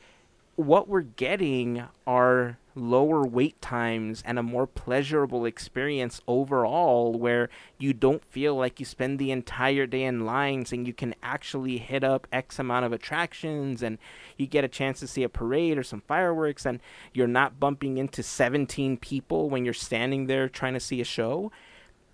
[0.55, 7.93] what we're getting are lower wait times and a more pleasurable experience overall where you
[7.93, 12.03] don't feel like you spend the entire day in lines and you can actually hit
[12.03, 13.99] up x amount of attractions and
[14.37, 16.81] you get a chance to see a parade or some fireworks and
[17.13, 21.53] you're not bumping into 17 people when you're standing there trying to see a show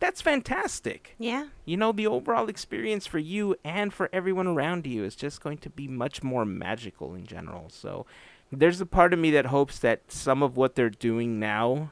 [0.00, 1.48] that's fantastic Yeah.
[1.64, 5.58] you know the overall experience for you and for everyone around you is just going
[5.58, 8.06] to be much more magical in general so
[8.50, 11.90] there's a part of me that hopes that some of what they're doing now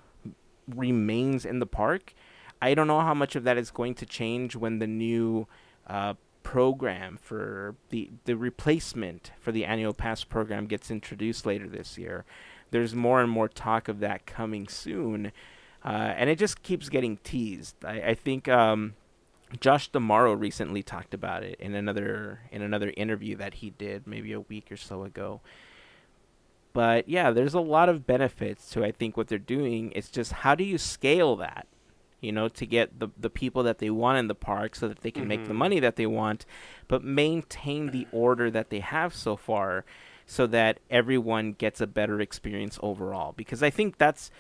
[0.68, 2.14] remains in the park
[2.60, 5.46] i don't know how much of that is going to change when the new
[5.86, 11.98] uh, program for the the replacement for the annual pass program gets introduced later this
[11.98, 12.24] year
[12.70, 15.32] there's more and more talk of that coming soon
[15.86, 17.76] uh, and it just keeps getting teased.
[17.84, 18.94] I, I think um,
[19.60, 24.32] Josh D'Amaro recently talked about it in another in another interview that he did maybe
[24.32, 25.40] a week or so ago.
[26.76, 29.92] But yeah, there's a lot of benefits to I think what they're doing.
[29.96, 31.66] It's just how do you scale that?
[32.20, 35.00] You know, to get the the people that they want in the park so that
[35.00, 35.56] they can make the Mhm.
[35.64, 36.44] money that they want,
[36.86, 39.86] but maintain the order that they have so far
[40.26, 43.32] so that everyone gets a better experience overall.
[43.34, 44.30] Because I think that's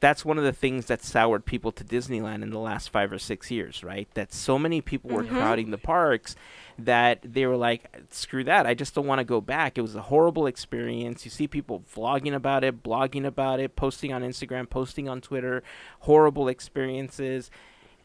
[0.00, 3.18] that's one of the things that soured people to Disneyland in the last five or
[3.18, 4.08] six years, right?
[4.14, 5.30] That so many people were Mhm.
[5.30, 6.36] crowding the parks
[6.78, 9.76] that they were like, screw that, I just don't want to go back.
[9.76, 11.24] It was a horrible experience.
[11.24, 15.64] You see people vlogging about it, blogging about it, posting on Instagram, posting on Twitter,
[16.00, 17.50] horrible experiences.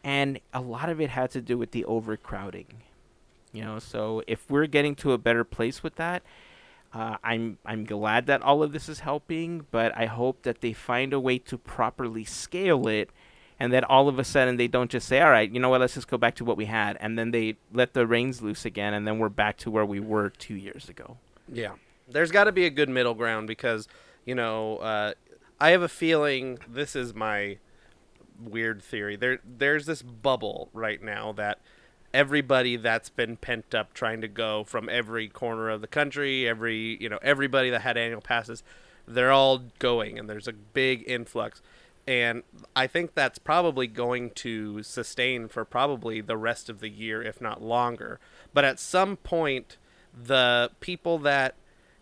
[0.03, 2.81] And a lot of it had to do with the overcrowding.
[3.51, 6.23] You know, so if we're getting to a better place with that,
[6.93, 10.73] uh, I'm I'm glad that all of this is helping, but I hope that they
[10.73, 13.09] find a way to properly scale it,
[13.59, 15.81] and that all of a sudden they don't just say, "All right, you know what?
[15.81, 18.63] Let's just go back to what we had," and then they let the reins loose
[18.65, 21.17] again, and then we're back to where we were two years ago.
[21.51, 21.73] Yeah.
[22.07, 23.87] There's got to be a good middle ground because,
[24.25, 25.13] you know, uh,
[25.59, 27.57] I have a feeling this is my
[28.39, 29.15] weird theory.
[29.15, 31.59] There there's this bubble right now that
[32.13, 36.97] everybody that's been pent up trying to go from every corner of the country, every,
[37.01, 38.63] you know, everybody that had annual passes,
[39.07, 41.61] they're all going and there's a big influx.
[42.05, 42.43] And
[42.75, 47.39] I think that's probably going to sustain for probably the rest of the year, if
[47.39, 48.19] not longer.
[48.53, 49.77] But at some point,
[50.13, 51.55] the people that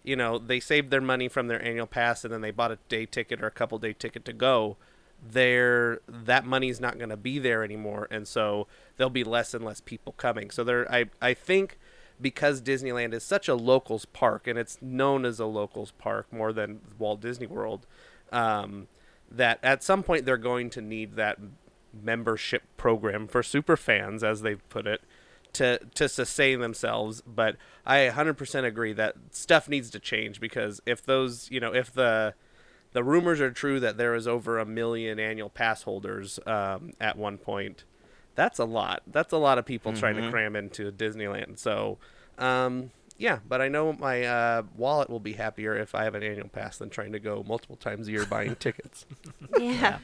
[0.04, 2.80] you know they saved their money from their annual pass and then they bought a
[2.90, 4.76] day ticket or a couple day ticket to go
[5.22, 9.64] there that money's not going to be there anymore and so there'll be less and
[9.64, 10.50] less people coming.
[10.50, 11.78] So there i i think
[12.20, 16.54] because disneyland is such a locals park and it's known as a locals park more
[16.54, 17.88] than walt disney world
[18.32, 18.88] um,
[19.30, 21.38] that at some point they're going to need that
[21.94, 25.02] membership program for super fans as they put it
[25.54, 27.22] to to sustain themselves.
[27.22, 31.92] But i 100% agree that stuff needs to change because if those you know if
[31.94, 32.34] the
[32.94, 37.18] the rumors are true that there is over a million annual pass holders um, at
[37.18, 37.84] one point.
[38.36, 39.04] That's a lot.
[39.08, 40.32] That's a lot of people trying to Mhm.
[40.32, 41.58] cram into disneyland.
[41.60, 41.98] So
[42.38, 46.24] um, yeah but i know my uh, wallet will be happier if i have an
[46.24, 49.06] annual pass than trying to go multiple times a year buying tickets.
[49.60, 50.00] Yeah.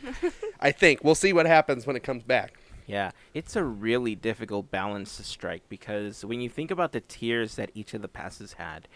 [0.60, 1.04] i think.
[1.04, 2.54] We'll see what happens when it comes back.
[2.86, 7.56] Yeah, it's a really difficult balance to strike because when you think about the tiers
[7.56, 8.88] that each of the passes had,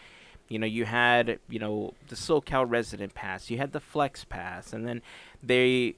[0.51, 4.73] you know, you had, you know, the SoCal resident pass, you had the flex pass,
[4.73, 5.01] and then
[5.41, 5.95] they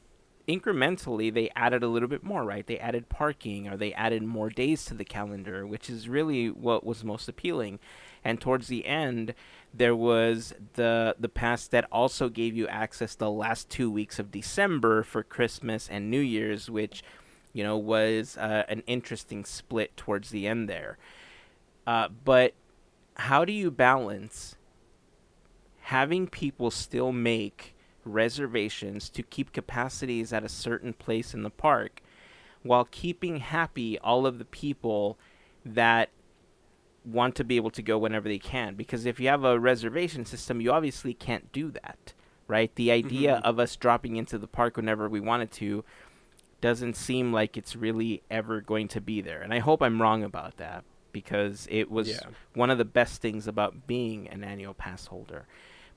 [0.47, 2.67] incrementally they added a little bit more, right?
[2.67, 6.85] They added parking or they added more days to the calendar, which is really what
[6.85, 7.79] was most appealing.
[8.23, 9.33] And towards the end,
[9.73, 14.31] there was the the pass that also gave you access the last 2 weeks of
[14.31, 17.03] December for Christmas and New Year's, which
[17.53, 20.97] you know, was uh, an interesting split towards the end there.
[21.85, 22.53] Uh, but
[23.15, 24.55] how do you balance
[25.81, 32.01] having people still make reservations to keep capacities at a certain place in the park
[32.63, 35.17] while keeping happy all of the people
[35.65, 36.09] that
[37.05, 38.75] want to be able to go whenever they can?
[38.75, 42.13] Because if you have a reservation system, you obviously can't do that,
[42.47, 42.73] right?
[42.75, 43.49] The idea Mhm.
[43.49, 45.83] of us dropping into the park whenever we wanted to
[46.61, 49.41] doesn't seem like it's really ever going to be there.
[49.41, 52.19] And I hope I'm wrong about that because it was Yeah.
[52.53, 55.45] one of the best things about being an annual pass holder.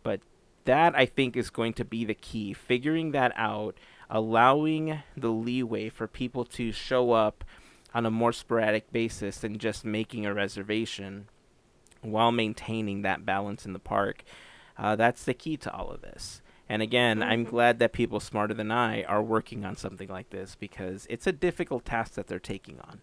[0.05, 0.21] But
[0.67, 3.77] that I think is going to be the key, figuring that out,
[4.09, 7.45] allowing the leeway for people to show up
[7.95, 11.29] on a more sporadic basis than just making a reservation
[12.03, 14.23] while maintaining that balance in the park.
[14.79, 16.43] Uh, that's the key to all of this.
[16.69, 20.57] And again, I'm glad that people smarter than I are working on something like this
[20.57, 23.01] because it's a difficult task that they're taking on.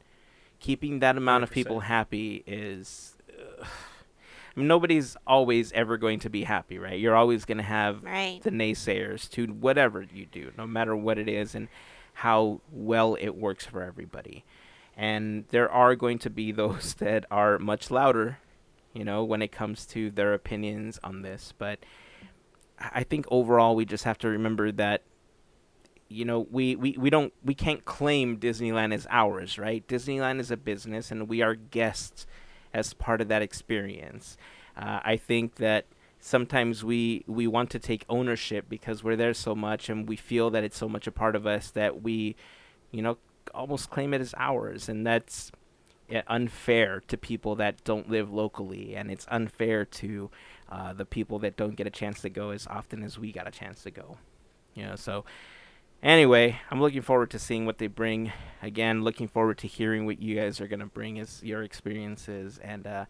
[0.64, 3.18] Keeping that amount of people happy is.
[3.30, 6.98] Uh, I mean, nobody's always ever going to be happy, right?
[6.98, 8.40] You're always going to have Right.
[8.42, 11.68] the naysayers to whatever you do, no matter what it is and
[12.14, 14.46] how well it works for everybody.
[14.96, 18.38] And there are going to be those that are much louder,
[18.94, 21.54] you know, when it comes to their opinions on this.
[21.58, 21.80] But
[22.80, 25.02] I I think overall, we just have to remember that,
[26.14, 29.86] you know, we, we, we don't we can't claim Disneyland as ours, right?
[29.88, 32.26] Disneyland is a business, and we are guests
[32.74, 34.38] as part of that experience.
[34.76, 35.86] Uh, I think that
[36.20, 40.50] sometimes we we want to take ownership because we're there so much and we feel
[40.50, 42.34] that it's so much a part of us that we
[42.92, 43.18] you know
[43.54, 45.52] almost claim it as ours and that's
[46.16, 50.32] uh, unfair to people that don't live locally and it's unfair to
[50.72, 53.46] uh, the people that don't get a chance to go as often as we got
[53.46, 54.18] a chance to go
[54.76, 55.26] you know so
[56.04, 58.32] anyway i'm looking forward to seeing what they bring.
[58.62, 62.60] Again looking forward to hearing what you guys are going to bring as your experiences
[62.64, 63.06] and uh,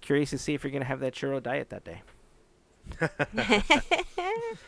[0.00, 2.02] curious to see if you're going to have that churro diet that day.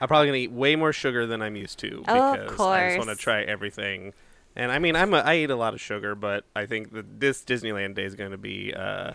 [0.00, 2.86] I'm probably gonna eat way more sugar than I'm used to Oh, because of I
[2.96, 4.14] just want to try everything.
[4.56, 7.20] And I mean, I'm a, I eat a lot of sugar, but I think that
[7.20, 9.12] this Disneyland day is going to be uh,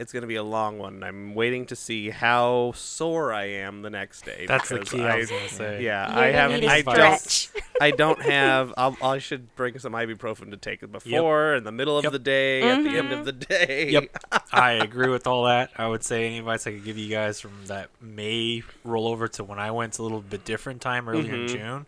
[0.00, 1.02] it's going to be a long one.
[1.02, 4.46] I'm waiting to see how sore I am the next day.
[4.48, 5.02] That's the key.
[5.02, 5.82] I was gonna say.
[5.82, 6.50] Yeah, You're I have.
[6.52, 7.50] need I don't.
[7.80, 8.74] I don't have.
[8.76, 12.12] I'll, I should bring some ibuprofen to take before, in the middle of Yep.
[12.12, 13.90] the day, at the end of the day.
[13.90, 14.16] Yep.
[14.52, 15.70] I agree with all that.
[15.76, 19.28] I would say any advice I could give you guys from that may roll over
[19.28, 21.48] to when I went to a little bit different time earlier in Mhm.
[21.48, 21.86] June.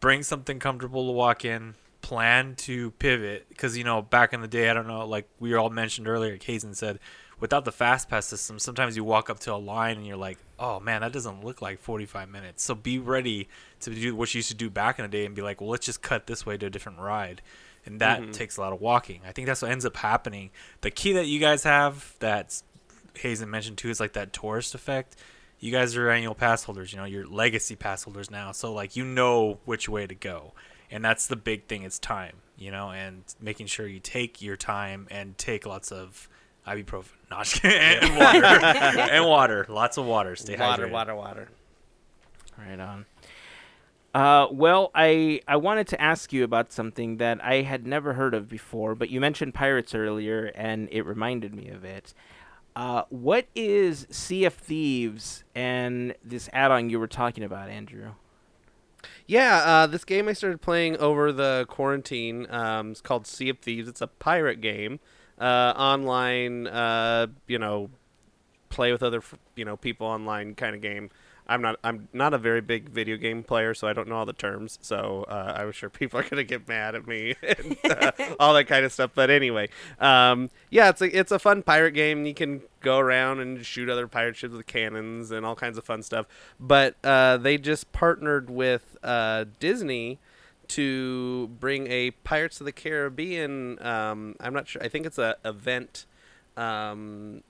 [0.00, 1.74] Bring something comfortable to walk in.
[2.02, 5.54] Plan to pivot because you know back in the day I don't know like we
[5.54, 6.36] all mentioned earlier.
[6.38, 7.00] Kazin said
[7.40, 10.38] without the fast pass system, sometimes you walk up to a line and you're like,
[10.58, 12.62] oh man, that doesn't look like 45 minutes.
[12.62, 13.48] So be ready
[13.80, 15.70] to do what you used to do back in the day and be like, well,
[15.70, 17.42] let's just cut this way to a different ride.
[17.84, 18.32] And that Mhm.
[18.32, 19.20] takes a lot of walking.
[19.26, 20.50] I think that's what ends up happening.
[20.80, 22.62] The key that you guys have that
[23.14, 25.16] Hazen mentioned too is like that tourist effect.
[25.58, 28.52] You guys are annual pass holders, you know, you're legacy pass holders now.
[28.52, 30.52] So like you know which way to go.
[30.90, 34.56] And that's the big thing, it's time, you know, and making sure you take your
[34.56, 36.28] time and take lots of
[36.66, 37.10] ibuprofen.
[37.30, 38.44] Not just and water.
[38.64, 39.66] and water.
[39.68, 40.36] Lots of water.
[40.36, 40.90] Stay water, hydrated.
[40.92, 41.48] water, water.
[41.48, 41.48] Water.
[42.58, 43.06] Right on.
[44.14, 48.32] Uh, well, I I wanted to ask you about something that I had never heard
[48.32, 52.14] of before, but you mentioned pirates earlier, and it reminded me of it.
[52.74, 58.12] Uh, what is Sea of Thieves and this add-on you were talking about, Andrew?
[59.26, 62.46] Yeah, uh, this game I started playing over the quarantine.
[62.48, 63.88] Um, it's called Sea of Thieves.
[63.88, 65.00] It's a pirate game,
[65.40, 66.68] uh, online.
[66.68, 67.90] Uh, you know,
[68.68, 69.22] play with other
[69.56, 71.10] you know people online kind of game.
[71.48, 74.26] I'm not I'm not a very big video game player, so I don't know all
[74.26, 74.78] the terms.
[74.82, 78.64] So uh, I'm sure people are gonna get mad at me and uh, all that
[78.64, 79.12] kind of stuff.
[79.14, 79.68] But anyway,
[80.00, 82.26] um, yeah, it's a it's a fun pirate game.
[82.26, 85.84] You can go around and shoot other pirate ships with cannons and all kinds of
[85.84, 86.26] fun stuff.
[86.58, 90.18] But uh, they just partnered with uh, Disney
[90.68, 93.80] to bring a Pirates of the Caribbean.
[93.84, 94.82] Um, I'm not sure.
[94.82, 96.06] I think it's a event
[96.56, 97.42] um,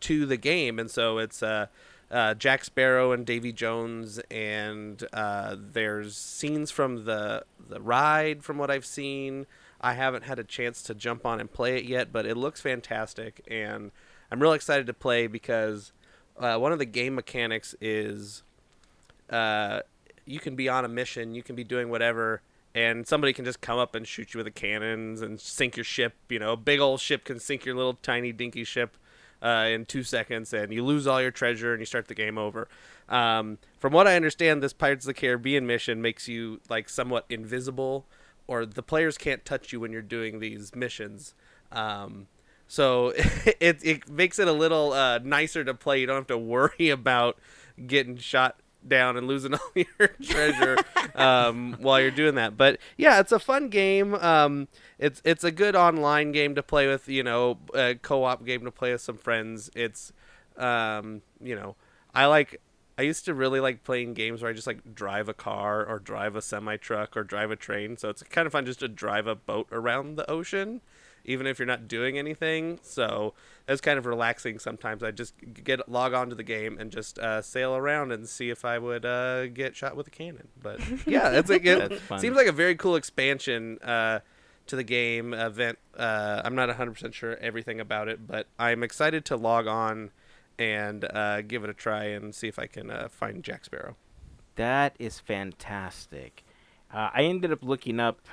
[0.00, 1.66] to the game, and so it's uh,
[2.10, 8.58] uh, Jack Sparrow and Davy Jones, and uh, there's scenes from the the ride from
[8.58, 9.46] what I've seen.
[9.80, 12.60] I haven't had a chance to jump on and play it yet, but it looks
[12.60, 13.90] fantastic, and
[14.30, 15.92] I'm real excited to play because
[16.38, 18.42] uh, one of the game mechanics is
[19.30, 19.80] uh,
[20.24, 22.40] you can be on a mission, you can be doing whatever,
[22.74, 25.84] and somebody can just come up and shoot you with the cannons and sink your
[25.84, 26.14] ship.
[26.30, 28.96] You know, a big old ship can sink your little tiny dinky ship
[29.42, 32.38] uh, in two seconds, and you lose all your treasure and you start the game
[32.38, 32.68] over.
[33.08, 37.24] Um, from what I understand, this Pirates of the Caribbean mission makes you like somewhat
[37.28, 38.06] invisible,
[38.46, 41.34] or the players can't touch you when you're doing these missions.
[41.72, 42.26] Um,
[42.66, 43.12] so
[43.60, 46.00] it it makes it a little uh, nicer to play.
[46.00, 47.38] You don't have to worry about
[47.86, 50.76] getting shot down and losing all your treasure
[51.14, 52.56] um, while you're doing that.
[52.56, 54.14] But yeah, it's a fun game.
[54.14, 54.68] Um,
[54.98, 57.08] it's it's a good online game to play with.
[57.08, 59.70] You know, a co-op game to play with some friends.
[59.74, 60.12] It's
[60.56, 61.76] um, you know,
[62.14, 62.60] I like.
[62.96, 66.00] I used to really like playing games where I just like drive a car or
[66.00, 67.96] drive a semi truck or drive a train.
[67.96, 70.80] So it's kind of fun just to drive a boat around the ocean,
[71.28, 72.80] even if you're not doing anything.
[72.82, 73.34] So
[73.68, 75.02] it's kind of relaxing sometimes.
[75.02, 78.48] I just get log on to the game and just uh, sail around and see
[78.50, 80.48] if I would uh, get shot with a cannon.
[80.60, 84.20] But yeah, it's like That's it seems like a very cool expansion uh,
[84.66, 85.78] to the game event.
[85.96, 90.10] Uh, I'm not 100% sure everything about it, but I'm excited to log on
[90.58, 93.96] and uh, give it a try and see if I can uh, find Jack Sparrow.
[94.56, 96.42] That is fantastic.
[96.92, 98.26] Uh, I ended up looking up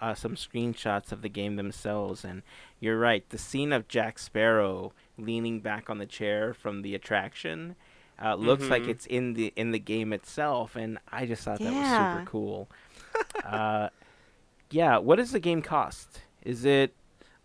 [0.00, 2.42] uh, some screenshots of the game themselves, and
[2.80, 3.28] you're right.
[3.28, 7.76] The scene of Jack Sparrow leaning back on the chair from the attraction
[8.22, 8.88] uh, looks like Mhm.
[8.88, 12.68] it's in the in the game itself, and I just thought that was super cool.
[13.44, 13.88] uh,
[14.70, 16.22] yeah, what does the game cost?
[16.42, 16.94] Is it?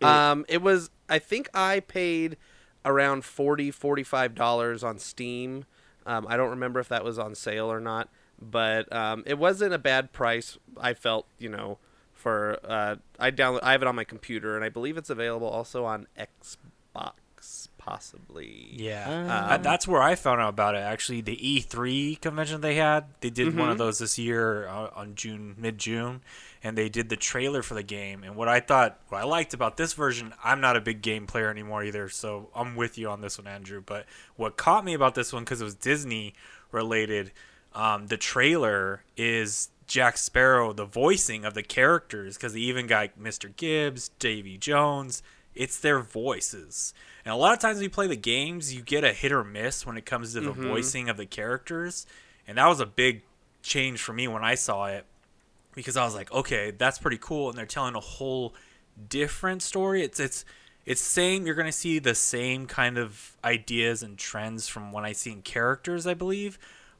[0.00, 0.90] it- Um, it was.
[1.08, 2.36] I think I paid
[2.84, 3.70] around 40
[4.34, 5.64] dollars on Steam.
[6.04, 8.08] Um, I don't remember if that was on sale or not,
[8.40, 10.56] but um, it wasn't a bad price.
[10.78, 11.78] I felt, you know,
[12.26, 13.60] for uh, I download.
[13.62, 18.68] I have it on my computer, and I believe it's available also on Xbox, possibly.
[18.72, 20.78] Yeah, Um, Uh, that's where I found out about it.
[20.78, 23.78] Actually, the E3 convention they had, they did one of Mhm.
[23.78, 26.22] those this year uh, on June, mid June,
[26.64, 28.24] and they did the trailer for the game.
[28.24, 31.28] And what I thought, what I liked about this version, I'm not a big game
[31.28, 33.80] player anymore either, so I'm with you on this one, Andrew.
[33.86, 34.04] But
[34.34, 36.34] what caught me about this one because it was Disney
[36.72, 37.30] related,
[37.72, 43.18] um, the trailer is Jack Sparrow, the voicing of the characters, because they even got
[43.18, 43.54] Mr.
[43.54, 45.22] Gibbs, Davy Jones.
[45.54, 46.92] It's their voices.
[47.24, 49.42] And a lot of times when you play the games, you get a hit or
[49.44, 50.68] miss when it comes to the Mhm.
[50.68, 52.06] voicing of the characters.
[52.46, 53.22] And that was a big
[53.62, 55.06] change for me when I saw it
[55.74, 57.48] because I was like, okay, that's pretty cool.
[57.48, 58.54] And they're telling a whole
[59.08, 60.02] different story.
[60.02, 60.44] It's it's
[60.84, 61.46] it's same.
[61.46, 66.06] You're gonna see the same kind of ideas and trends from when I seen characters,
[66.06, 66.58] I believe.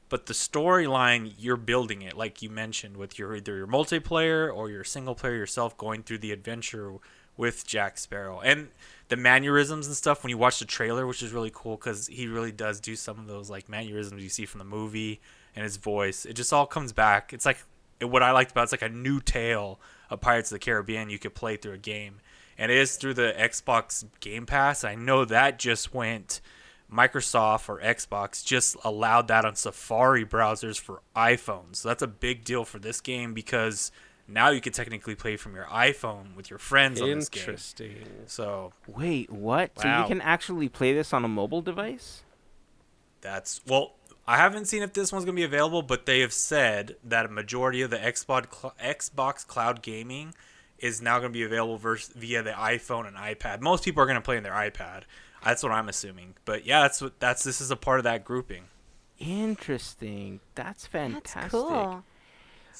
[0.09, 4.69] But the storyline, you're building it, like you mentioned, with your either your multiplayer or
[4.69, 6.93] your single player yourself going through the adventure
[7.35, 8.69] with Jack Sparrow and
[9.09, 10.23] the mannerisms and stuff.
[10.23, 13.19] When you watch the trailer, which is really cool because he really does do some
[13.19, 15.19] of those like mannerisms you see from the movie
[15.55, 16.25] and his voice.
[16.25, 17.33] It just all comes back.
[17.33, 17.59] It's like
[18.01, 19.79] what I liked about it's like a new tale
[20.09, 22.19] of Pirates of the Caribbean you could play through a game,
[22.57, 24.83] and it is through the Xbox Game Pass.
[24.83, 26.41] I know that just went.
[26.91, 31.77] Microsoft or Xbox just allowed that on Safari browsers for iPhones.
[31.77, 33.91] So that's a big deal for this game because
[34.27, 37.41] now you can technically play from your iPhone with your friends on this game.
[37.41, 38.07] Interesting.
[38.27, 39.71] So wait, what?
[39.79, 42.23] So you can actually play this on a mobile device?
[43.21, 43.93] that's well,
[44.27, 47.29] I haven't seen if this one's gonna be available, but they have said that a
[47.29, 50.33] majority of the Xbox cl- Xbox Cloud gaming
[50.79, 53.61] is now gonna be available vers- via the iPhone and iPad.
[53.61, 55.03] Most people are gonna play on their iPad.
[55.47, 56.33] That's what I'm assuming.
[56.43, 58.65] But yeah, that's what that's this is a part of that grouping.
[59.17, 60.41] Interesting.
[60.55, 61.33] That's fantastic.
[61.33, 62.03] That's cool.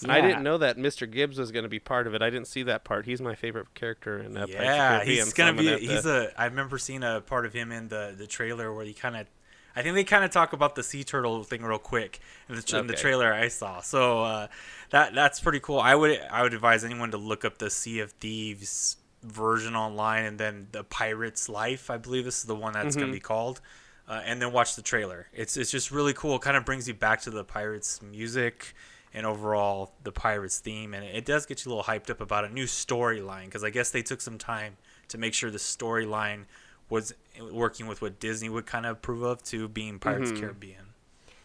[0.07, 1.09] I didn't know that Mr.
[1.09, 2.21] Gibbs was going to be part of it.
[2.21, 3.05] I didn't see that part.
[3.05, 5.67] He's my favorite character in uh, Pirates yeah, he's gonna I'm be.
[5.67, 6.39] have He's to- a.
[6.41, 9.27] I remember seeing a part of him in the the trailer where he kind of.
[9.75, 12.61] I think they kind of talk about the sea turtle thing real quick in the,
[12.63, 13.79] tra- in the trailer I saw.
[13.81, 14.47] So uh,
[14.89, 15.79] that that's pretty cool.
[15.79, 18.97] I would I would advise anyone to look up the Sea of Thieves
[19.27, 21.89] version online and then the Pirate's Life.
[21.89, 23.13] I believe this is the one that's gonna Mhm.
[23.13, 23.61] be called.
[24.07, 25.27] Uh, and then watch the trailer.
[25.33, 26.35] It's it's just really cool.
[26.37, 28.73] It kind of brings you back to the Pirates music
[29.13, 32.45] and overall the Pirates theme, and it does get you a little hyped up about
[32.45, 34.77] a new storyline because I guess they took some time
[35.09, 36.45] to make sure the storyline
[36.89, 37.13] was
[37.51, 40.45] working with what Disney would kind of approve of to being Pirates of the Mhm.
[40.45, 40.93] Caribbean.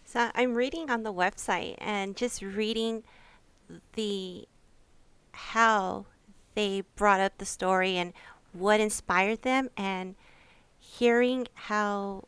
[0.04, 3.02] So I'm reading on the website and just reading
[3.94, 4.46] the
[5.32, 6.06] how
[6.54, 8.12] they brought up the story and
[8.52, 10.14] what inspired them and
[10.78, 12.24] hearing how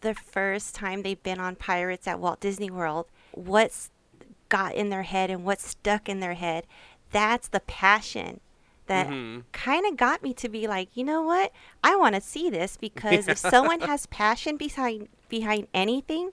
[0.00, 3.90] the first time they've been on pirates at Walt Disney World, what's
[4.48, 6.66] got in their head and what's stuck in their head,
[7.10, 8.40] that's the passion
[8.86, 9.44] that Mhm.
[9.52, 11.52] kind of got me to be like, you know what?
[11.84, 16.30] I want to see this because if someone has passion behind behind anything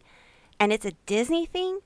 [0.58, 1.80] and it's a Disney thing,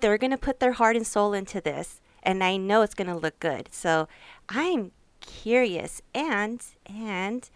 [0.00, 3.08] they're going to put their heart and soul into this and I know it's going
[3.08, 3.68] to look good.
[3.72, 4.06] So,
[4.48, 4.92] I'm
[5.26, 7.48] curious and and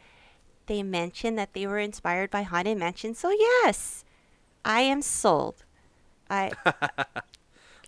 [0.67, 3.15] they mentioned that they were inspired by Haunted Mansion.
[3.15, 4.05] So, yes.
[4.65, 5.65] I am sold.
[6.29, 6.53] I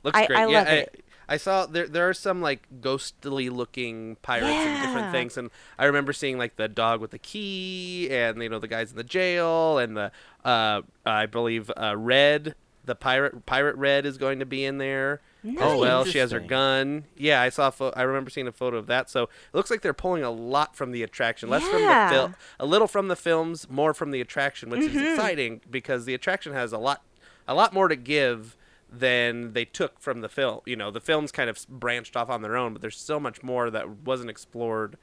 [0.05, 0.39] Looks I- great.
[0.39, 1.05] I yeah, love I, it.
[1.31, 5.85] I saw there there are some like ghostly looking pirates and different things, and I
[5.85, 9.05] remember seeing like the dog with the key, and you know the guys in the
[9.05, 10.11] jail, and the
[10.45, 12.55] uh, I believe uh, Red,
[12.87, 15.21] the pirate pirate Red is going to be in there.
[15.59, 17.05] Oh well, she has her gun.
[17.17, 17.69] Yeah, I saw.
[17.69, 19.09] A pho- I remember seeing a photo of that.
[19.09, 22.35] So it looks like they're pulling a lot from the attraction, less from the film,
[22.59, 24.95] a little from the films, more from the attraction, which Mhm.
[24.95, 27.03] is exciting because the attraction has a lot,
[27.47, 28.57] a lot more to give
[28.91, 30.61] than they took from the film.
[30.65, 33.43] You know, the films kind of branched off on their own, but there's so much
[33.43, 34.97] more that wasn't explored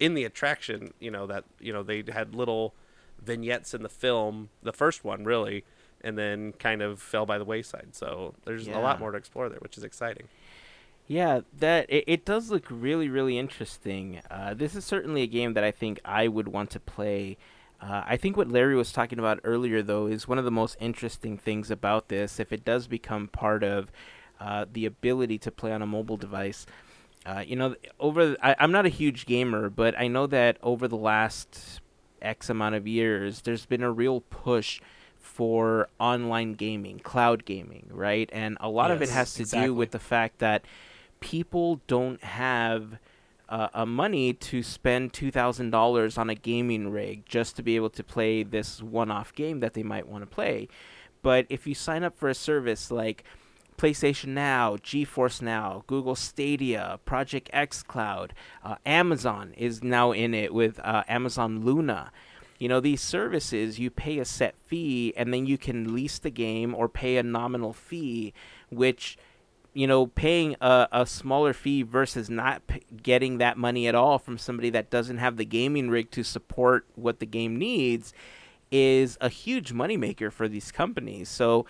[0.00, 0.94] in the attraction.
[0.98, 2.74] You know that you know they had little
[3.22, 5.64] vignettes in the film, the first one really,
[6.06, 7.88] and then kind of fell by the wayside.
[7.90, 10.28] So there's a lot more to explore there, which is exciting.
[11.08, 14.20] Yeah, that it, it does look really, really interesting.
[14.30, 17.36] Uh, this is certainly a game that I think I would want to play.
[17.80, 20.76] Uh, I think what Larry was talking about earlier, though, is one of the most
[20.80, 22.38] interesting things about this.
[22.38, 23.90] If it does become part of
[24.40, 26.66] uh, the ability to play on a mobile device,
[27.26, 30.86] uh, you know, over I, I'm not a huge gamer, but I know that over
[30.86, 31.80] the last
[32.22, 34.80] X amount of years, there's been a real push
[35.26, 38.30] for online gaming, cloud gaming, right?
[38.32, 39.66] And a lot of it has to exactly.
[39.66, 40.64] do with the fact that
[41.20, 42.98] people don't have
[43.48, 47.76] uh, a money to spend two thousand dollars on a gaming rig just to be
[47.76, 50.68] able to play this one-off game that they might want to play.
[51.22, 53.24] But if you sign up for a service like
[53.76, 58.32] PlayStation Now, GeForce Now, Google Stadia, Project X Cloud,
[58.64, 62.10] uh, Amazon is now in it with uh, Amazon Luna.
[62.58, 66.30] You know, these services, you pay a set fee and then you can lease the
[66.30, 68.32] game or pay a nominal fee,
[68.70, 69.18] which,
[69.74, 74.18] you know, paying a, a smaller fee versus not p- getting that money at all
[74.18, 78.14] from somebody that doesn't have the gaming rig to support what the game needs
[78.70, 81.28] is a huge moneymaker for these companies.
[81.28, 81.66] So,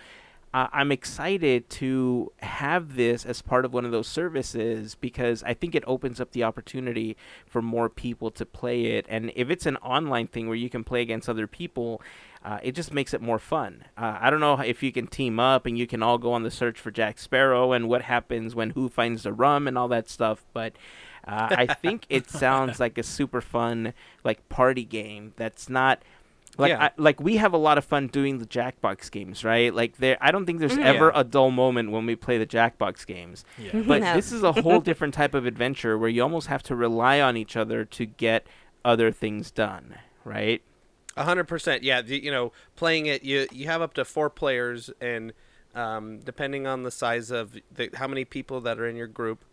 [0.53, 5.53] uh, I'm excited to have this as part of one of those services because I
[5.53, 9.05] think it opens up the opportunity for more people to play it.
[9.09, 12.01] And if it's an online thing where you can play against other people,
[12.45, 13.83] uh, it just makes it more fun.
[13.97, 16.43] Uh, I don't know if you can team up and you can all go on
[16.43, 19.87] the search for Jack Sparrow and what happens when who finds the rum and all
[19.89, 20.73] that stuff, but.
[21.27, 23.93] Uh, I think it sounds like a super fun
[24.23, 26.01] like party game that's not
[26.57, 26.83] like Yeah.
[26.85, 29.73] I, like we have a lot of fun doing the Jackbox games, right?
[29.73, 30.83] Like there, I don't think there's Mhm.
[30.83, 31.21] ever Yeah.
[31.21, 33.45] a dull moment when we play the Jackbox games.
[33.57, 33.71] Yeah.
[33.85, 34.13] But No.
[34.15, 37.37] this is a whole different type of adventure where you almost have to rely on
[37.37, 38.47] each other to get
[38.83, 40.61] other things done, right?
[41.15, 41.83] A hundred percent.
[41.83, 45.33] Yeah, the, you know, playing it, you you have up to four players, and
[45.75, 49.43] um, depending on the size of the, how many people that are in your group,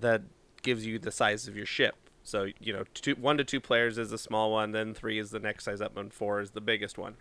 [0.00, 0.22] that
[0.62, 1.94] gives you the size of your ship.
[2.24, 5.30] So you know, two, one to two players is the small one, then three is
[5.30, 7.14] the next size up, and four is the biggest one.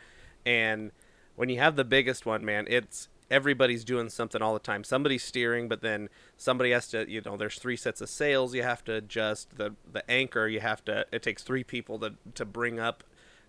[0.45, 0.91] And
[1.35, 4.83] when you have the biggest one, man, it's everybody's doing something all the time.
[4.83, 8.63] Somebody's steering, but then somebody has to, you know, there's three sets of sails you
[8.63, 9.57] have to adjust.
[9.57, 11.05] The the anchor you have to.
[11.11, 13.03] It takes three people to to bring up.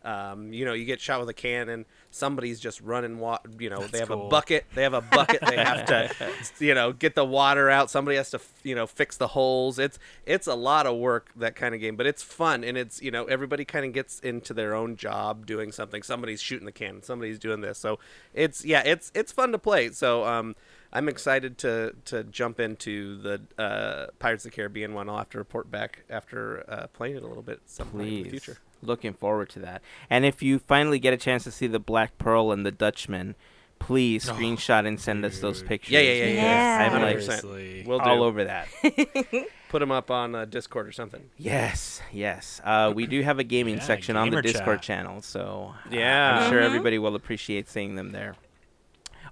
[0.05, 1.87] Um, you know, you get shot with a cannon.
[2.11, 3.49] Somebody's just running water.
[3.59, 4.67] You know, they That's have a bucket.
[4.75, 5.41] They have a bucket.
[5.41, 6.11] They have to,
[6.65, 7.91] you know, get the water out.
[7.91, 9.79] Somebody has to, you know, fix the holes.
[9.79, 13.01] It's it's a lot of work that kind of game, but it's fun and it's
[13.03, 16.03] you know everybody kind of gets into their own job doing something.
[16.03, 17.03] Somebody's shooting the cannon.
[17.03, 17.79] Somebody's doing this.
[17.79, 17.99] So
[18.35, 19.91] it's yeah, it's it's fun to play.
[19.91, 20.55] So um,
[20.93, 25.09] I'm excited to to jump into the uh, Pirates of the Caribbean one.
[25.09, 28.13] I'll have to report back after uh, playing it a little bit sometime some point
[28.13, 28.59] in the future.
[28.85, 29.83] Looking forward to that.
[30.11, 33.35] And if you finally get a chance to see the Black Pearl and the Dutchman,
[33.79, 35.93] please Oh, screenshot and send us those pictures.
[35.93, 36.85] Yeah, yeah, yeah, yeah.
[36.85, 37.23] because I'm like 100%.
[37.23, 37.85] Seriously.
[37.87, 38.05] We'll do.
[38.05, 38.69] all over that.
[39.69, 41.31] Put them up on uh, Discord or something.
[41.37, 42.61] Yes, yes.
[42.65, 44.83] Uh, we do have a gaming Yeah, section on the Discord chat.
[44.83, 46.39] channel, so uh, Yeah.
[46.45, 46.67] I'm sure Mhm.
[46.67, 48.37] everybody will appreciate seeing them there.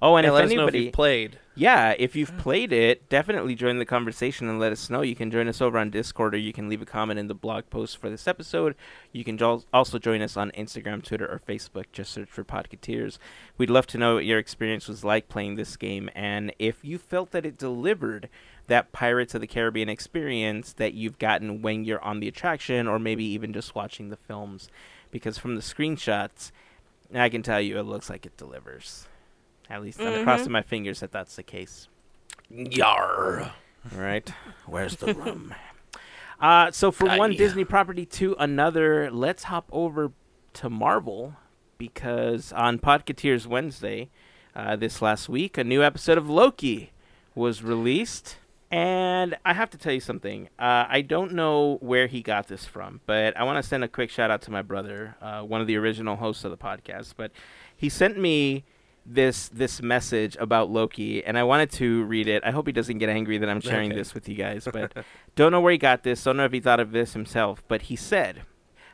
[0.00, 1.38] Oh, and Yeah, if let us know if anybody, you've played.
[1.54, 2.38] Yeah, if you've mm.
[2.38, 5.02] played it, definitely join the conversation and let us know.
[5.02, 7.34] You can join us over on Discord, or you can leave a comment in the
[7.34, 8.74] blog post for this episode.
[9.12, 11.84] You can jo- also join us on Instagram, Twitter, or Facebook.
[11.92, 13.18] Just search for Podcateers.
[13.58, 16.96] We'd love to know what your experience was like playing this game, and if you
[16.98, 18.30] felt that it delivered
[18.68, 22.98] that Pirates of the Caribbean experience that you've gotten when you're on the attraction, or
[22.98, 24.68] maybe even just watching the films.
[25.10, 26.52] Because from the screenshots,
[27.14, 29.06] I can tell you it looks like it delivers.
[29.72, 30.24] At least I'm Mhm.
[30.24, 31.88] crossing my fingers that that's the case.
[32.50, 33.52] Yar.
[33.92, 34.28] All right.
[34.66, 35.54] Where's the rum?
[36.40, 40.10] Uh, so from one Disney property to another, let's hop over
[40.54, 41.36] to Marvel
[41.78, 44.10] because on Podcateers Wednesday,
[44.56, 46.90] uh, this last week, a new episode of Loki
[47.36, 48.38] was released.
[48.72, 50.48] And I have to tell you something.
[50.58, 53.88] Uh, I don't know where he got this from, but I want to send a
[53.88, 57.14] quick shout out to my brother, uh, one of the original hosts of the podcast.
[57.16, 57.30] But
[57.76, 58.64] he sent me
[59.04, 62.42] this this message about Loki, and I wanted to read it.
[62.44, 63.98] I hope he doesn't get angry that I'm sharing Okay.
[63.98, 64.92] this with you guys, but
[65.34, 66.22] don't know where he got this.
[66.22, 68.42] Don't know if he thought of this himself, but he said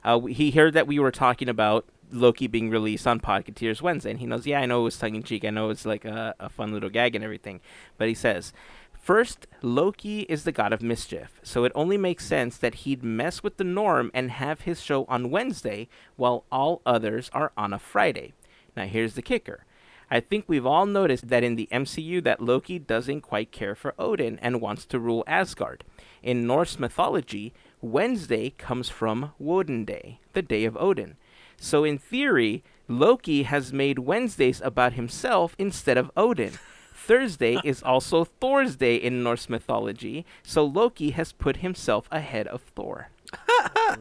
[0.05, 4.21] uh, he heard that we were talking about Loki being released on Podcateers Wednesday, and
[4.21, 5.45] he knows, yeah, I know it was tongue in cheek.
[5.45, 7.61] I know it's like a, a fun little gag and everything,
[7.99, 8.53] but he says.
[9.01, 13.43] First, Loki is the god of mischief, so it only makes sense that he'd mess
[13.43, 17.79] with the norm and have his show on Wednesday while all others are on a
[17.79, 18.35] Friday.
[18.77, 19.65] Now here's the kicker.
[20.11, 23.95] I think we've all noticed that in the MCU that Loki doesn't quite care for
[23.99, 25.85] Odin and wants to rule Asgard.
[26.23, 31.17] In Norse mythology, Wednesday comes from Woden Day, the day of Odin.
[31.59, 36.53] So in theory, Loki has made Wednesdays about himself instead of Odin.
[36.95, 42.61] Thursday is also Thor's day in Norse mythology, so Loki has put himself ahead of
[42.63, 43.09] Thor.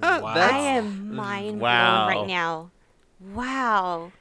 [0.02, 0.24] wow.
[0.26, 2.06] I am mind wow.
[2.06, 2.72] blown right now.
[3.34, 4.12] Wow.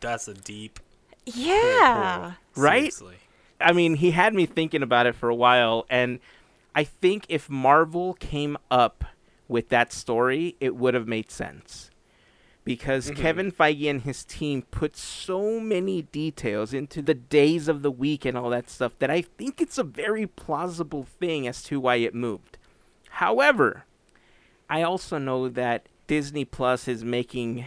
[0.00, 0.80] That's a deep.
[1.26, 2.34] Yeah.
[2.54, 2.92] Right?
[2.92, 3.16] Seriously.
[3.60, 6.20] I mean, he had me thinking about it for a while, and
[6.74, 9.04] I think if Marvel came up
[9.48, 11.90] with that story, it would have made sense.
[12.64, 13.22] Because mm-hmm.
[13.22, 18.24] Kevin Feige and his team put so many details into the days of the week
[18.24, 21.96] and all that stuff that I think it's a very plausible thing as to why
[21.96, 22.58] it moved.
[23.08, 23.84] However,
[24.68, 27.66] I also know that Disney Plus is making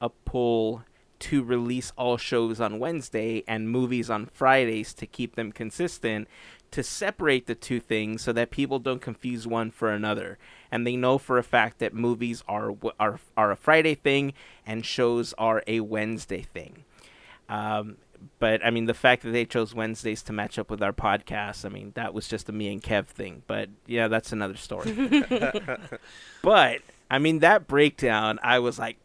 [0.00, 0.84] a pull
[1.24, 6.28] to release all shows on Wednesday and movies on Fridays to keep them consistent
[6.70, 10.36] to separate the two things so that people don't confuse one for another.
[10.70, 14.34] And they know for a fact that movies are are are a Friday thing
[14.66, 16.84] and shows are a Wednesday thing.
[17.48, 17.96] Um,
[18.38, 21.64] but I mean the fact that they chose Wednesdays to match up with our podcast
[21.64, 23.44] I mean that was just a me and Kev thing.
[23.46, 24.92] But yeah that's another story.
[26.42, 28.98] But I mean that breakdown I was like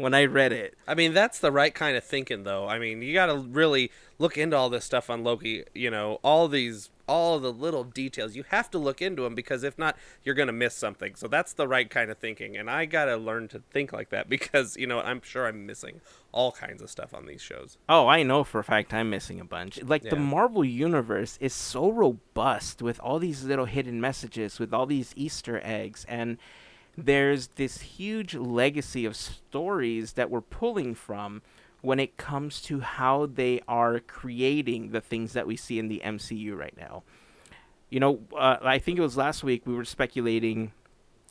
[0.00, 2.66] when I read it I mean, that's the right kind of thinking, though.
[2.66, 5.62] I mean, you got to really look into all this stuff on Loki.
[5.72, 8.34] You know, all these, all the little details.
[8.34, 11.14] You have to look into them because if not, you're gonna miss something.
[11.14, 14.28] So that's the right kind of thinking, and I gotta learn to think like that
[14.36, 16.00] because you know I'm sure I'm missing
[16.32, 17.78] all kinds of stuff on these shows.
[17.88, 19.82] Oh, I know for a fact I'm missing a bunch.
[19.82, 24.86] Like the Marvel universe is so robust with all these little hidden messages, with all
[24.86, 26.36] these Easter eggs, and
[26.96, 31.42] there's this huge legacy of stories that we're pulling from
[31.82, 36.02] when it comes to how they are creating the things that we see in the
[36.04, 37.02] MCU right now.
[37.88, 40.72] You know, uh, I think it was last week we were speculating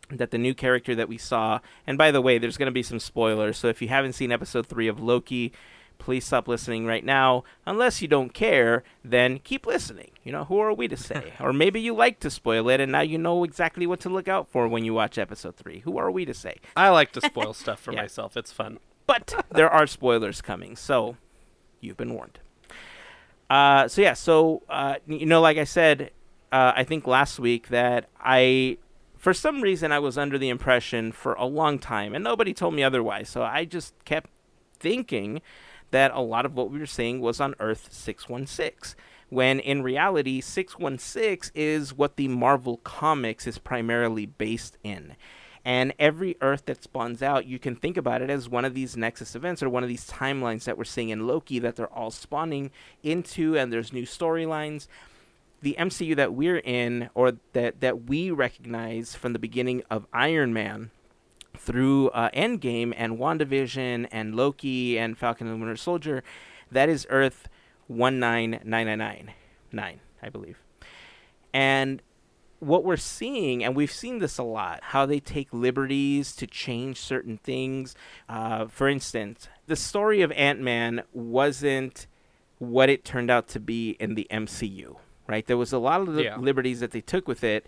[0.09, 2.83] that the new character that we saw, and by the way, there's going to be
[2.83, 5.53] some spoilers, so if you haven't seen episode 3 of Loki,
[5.99, 7.43] please stop listening right now.
[7.65, 10.09] Unless you don't care, then keep listening.
[10.23, 11.33] You know, who are we to say?
[11.39, 14.27] or maybe you like to spoil it and now you know exactly what to look
[14.27, 15.79] out for when you watch episode 3.
[15.79, 16.55] Who are we to say?
[16.75, 18.01] I like to spoil stuff for Yeah.
[18.01, 18.35] myself.
[18.35, 18.79] It's fun.
[19.05, 21.17] But there are spoilers coming, so
[21.81, 22.39] you've been warned.
[23.49, 26.11] Uh, so yeah, so uh, you know, like I said,
[26.51, 28.77] uh, I think last week that I,
[29.17, 32.75] for some reason, I was under the impression for a long time, and nobody told
[32.75, 33.29] me otherwise.
[33.29, 34.29] So I just kept
[34.79, 35.41] thinking
[35.91, 38.95] that a lot of what we were seeing was on Earth six one six.
[39.29, 45.15] When in reality, 616 is what the Marvel Comics is primarily based in.
[45.63, 48.97] And every Earth that spawns out, you can think about it as one of these
[48.97, 52.09] Nexus events or one of these timelines that we're seeing in Loki that they're all
[52.09, 52.71] spawning
[53.03, 54.87] into, and there's new storylines.
[55.61, 60.53] The MCU that we're in, or that, that we recognize from the beginning of Iron
[60.53, 60.89] Man
[61.59, 66.23] through uh, Endgame and WandaVision and Loki and Falcon and the Winter Soldier,
[66.71, 67.47] that is Earth
[67.89, 70.59] 19999, I believe.
[71.53, 72.01] And
[72.59, 76.99] what we're seeing, and we've seen this a lot, how they take liberties to change
[76.99, 77.95] certain things.
[78.27, 82.07] Uh, for instance, the story of Ant Man wasn't
[82.57, 84.97] what it turned out to be in the MCU,
[85.27, 85.45] right?
[85.45, 86.37] There was a lot of Yeah.
[86.37, 87.65] liberties that they took with it,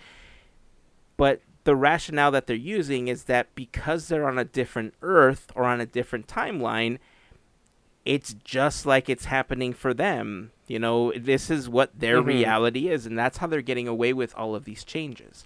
[1.15, 5.65] but the rationale that they're using is that because they're on a different Earth or
[5.65, 6.97] on a different timeline,
[8.05, 10.51] it's just like it's happening for them.
[10.67, 12.25] You know, this is what their Mhm.
[12.27, 15.45] reality is, and that's how they're getting away with all of these changes.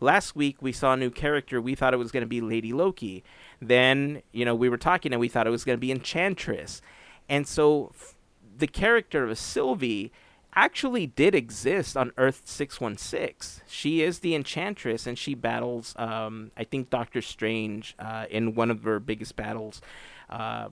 [0.00, 1.60] Last week we saw a new character.
[1.60, 3.24] We thought it was going to be Lady Loki.
[3.60, 6.82] Then, you know, we were talking and we thought it was going to be Enchantress.
[7.28, 8.14] And so f-
[8.56, 10.12] the character of Sylvie
[10.58, 13.62] actually did exist on Earth 616.
[13.68, 18.68] She is the Enchantress and she battles, um, I think, Doctor Strange uh, in one
[18.72, 19.80] of her biggest battles.
[20.28, 20.70] Uh,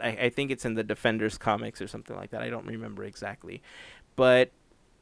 [0.00, 2.40] I, I think it's in the Defenders comics or something like that.
[2.40, 3.60] I don't remember exactly.
[4.16, 4.50] But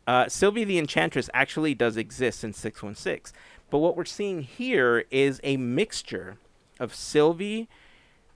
[0.09, 3.33] uh, Sylvie the Enchantress actually does exist in 616.
[3.71, 6.39] But what we're seeing here is a mixture
[6.81, 7.69] of Sylvie,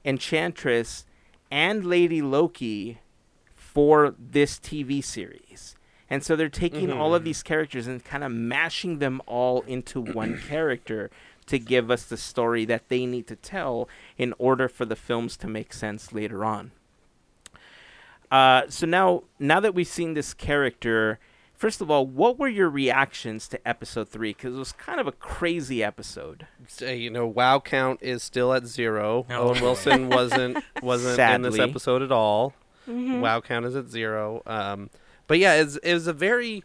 [0.04, 1.04] Enchantress,
[1.50, 3.00] and Lady Loki
[3.72, 5.76] for this TV series.
[6.08, 10.00] And so they're taking all of these characters and kind of mashing them all into
[10.00, 11.10] one character
[11.46, 15.36] to give us the story that they need to tell in order for the films
[15.38, 16.72] to make sense later on.
[18.30, 21.18] Uh, so now, now that we've seen this character,
[21.54, 24.30] first of all, what were your reactions to episode three?
[24.30, 26.46] Because it was kind of a crazy episode.
[26.80, 29.26] You know, wow count is still at zero.
[29.28, 29.60] Oh, Owen.
[29.60, 32.54] Wilson wasn't wasn't in this episode at all.
[32.88, 33.20] Mm-hmm.
[33.20, 34.42] Wow count is at zero.
[34.46, 34.90] Um,
[35.26, 36.64] but yeah, it's, it was a very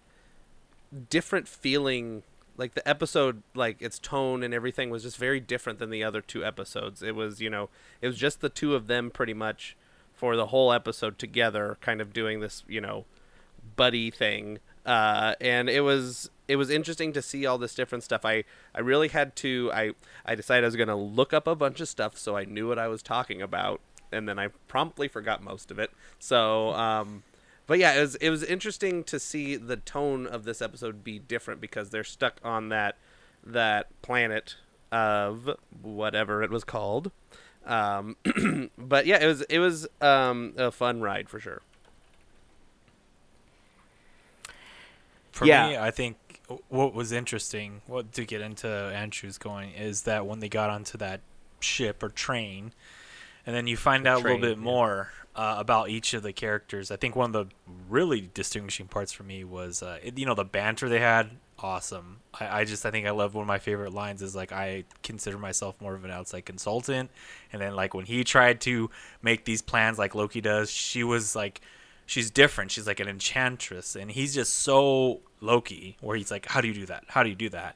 [1.10, 2.24] different feeling.
[2.56, 6.22] Like the episode, like its tone and everything was just very different than the other
[6.22, 7.02] two episodes.
[7.02, 7.70] It was, you know,
[8.02, 9.76] it was just the two of them pretty much
[10.14, 13.06] for the whole episode together, kind of doing this, you know,
[13.76, 14.60] buddy thing.
[14.86, 18.26] Uh, and it was it was interesting to see all this different stuff.
[18.26, 18.44] I,
[18.76, 19.92] I really had to I
[20.26, 22.78] I decided I was gonna look up a bunch of stuff so I knew what
[22.78, 23.82] I was talking about,
[24.14, 25.92] and then I promptly forgot most of it.
[26.20, 27.24] So um,
[27.68, 31.20] but yeah, it was it was interesting to see the tone of this episode be
[31.20, 32.98] different because they're stuck on that
[33.46, 34.56] that planet
[34.92, 35.50] of
[35.82, 37.12] whatever it was called.
[37.66, 38.18] Um,
[38.78, 41.62] but yeah, it was it was um, a fun ride for sure.
[45.32, 45.48] For Yeah.
[45.48, 46.18] me, I think
[46.70, 50.98] what was interesting, what to get into Andrew's going, is that when they got onto
[51.00, 51.22] that
[51.60, 52.72] ship or train,
[53.46, 54.64] and then you find out a little bit yeah.
[54.64, 56.92] more uh, about each of the characters.
[56.92, 57.56] I think one of the
[57.90, 61.32] really distinguishing parts for me was, uh, it- you know, the banter they had.
[61.60, 62.20] Awesome.
[62.34, 64.84] I, I just, I think I love one of my favorite lines is like, I
[65.02, 67.10] consider myself more of an outside consultant.
[67.52, 68.90] And then, like, when he tried to
[69.22, 71.62] make these plans like Loki does, she was like,
[72.06, 72.72] she's different.
[72.72, 76.74] She's like an enchantress, and he's just so Loki, where he's like, "How do you
[76.74, 77.06] do that?
[77.08, 77.76] How do you do that?"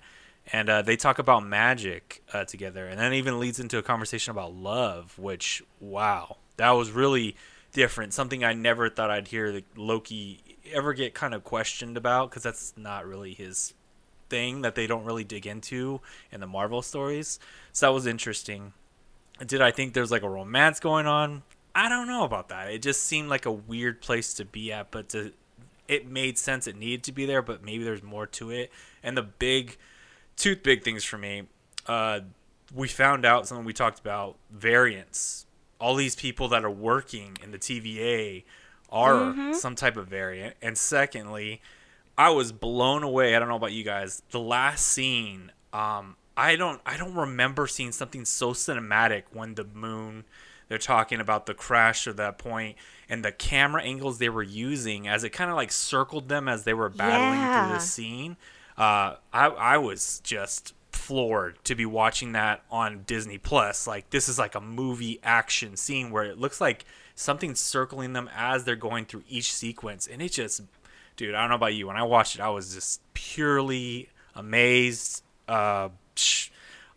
[0.54, 3.84] And uh, they talk about magic uh, together, and then it even leads into a
[3.84, 7.36] conversation about love, which wow, that was really
[7.74, 8.14] different.
[8.14, 10.42] Something I never thought I'd hear Loki
[10.74, 13.74] ever get kind of questioned about, because that's not really his
[14.30, 17.40] thing that they don't really dig into in the Marvel stories.
[17.74, 18.74] So that was interesting.
[19.46, 21.44] Did I think there's like a romance going on?
[21.76, 22.72] I don't know about that.
[22.72, 25.32] It just seemed like a weird place to be at, but to,
[25.88, 26.68] it made sense.
[26.68, 28.72] It needed to be there, but maybe there's more to it.
[29.04, 29.78] And the big,
[30.38, 31.44] two big things for me,
[31.88, 32.22] uh,
[32.74, 35.46] we found out something we talked about variants.
[35.80, 38.44] All these people that are working in the TVA
[38.90, 40.56] are some type of variant.
[40.62, 41.62] And secondly,
[42.18, 43.36] I was blown away.
[43.36, 44.24] I don't know about you guys.
[44.32, 49.66] The last scene, um, I don't, I don't remember seeing something so cinematic when the
[49.66, 50.24] moon.
[50.68, 52.76] They're talking about the crash of that point
[53.08, 56.66] and the camera angles they were using as it kind of like circled them as
[56.66, 58.36] they were battling through the scene.
[58.78, 63.88] Uh, I, I was just floored to be watching that on Disney Plus.
[63.88, 68.30] Like this is like a movie action scene where it looks like something's circling them
[68.36, 70.62] as they're going through each sequence, and it just,
[71.16, 71.88] dude, I don't know about you.
[71.88, 75.90] When I watched it, I was just purely amazed, uh,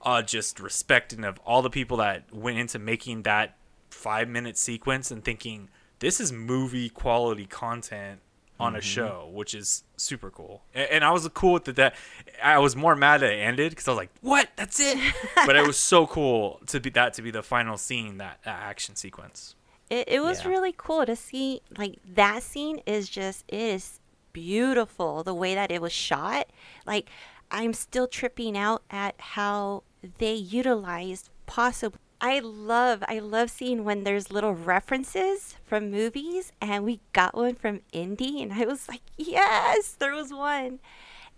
[0.02, 3.56] uh, just respecting of all the people that went into making that
[3.90, 5.68] five minute sequence and thinking
[5.98, 8.20] this is movie quality content
[8.60, 8.84] on a mm-hmm.
[8.84, 10.62] show, which is super cool.
[10.74, 11.94] A- And, I was cool with the, that.
[12.42, 14.48] I was more mad that it ended because I was like, "What?
[14.56, 14.98] That's it!"
[15.46, 18.60] but it was so cool to be that to be the final scene, that, that
[18.62, 19.54] action sequence.
[19.88, 20.50] It, it was Yeah.
[20.50, 21.62] really cool to see.
[21.76, 24.00] Like that scene is just it is
[24.32, 26.46] beautiful the way that it was shot.
[26.86, 27.08] Like
[27.50, 29.82] I'm still tripping out at how
[30.18, 31.98] they utilized possible.
[32.20, 37.54] I love I love seeing when there's little references from movies, and we got one
[37.54, 40.80] from Indy, and I was like, yes, there was one,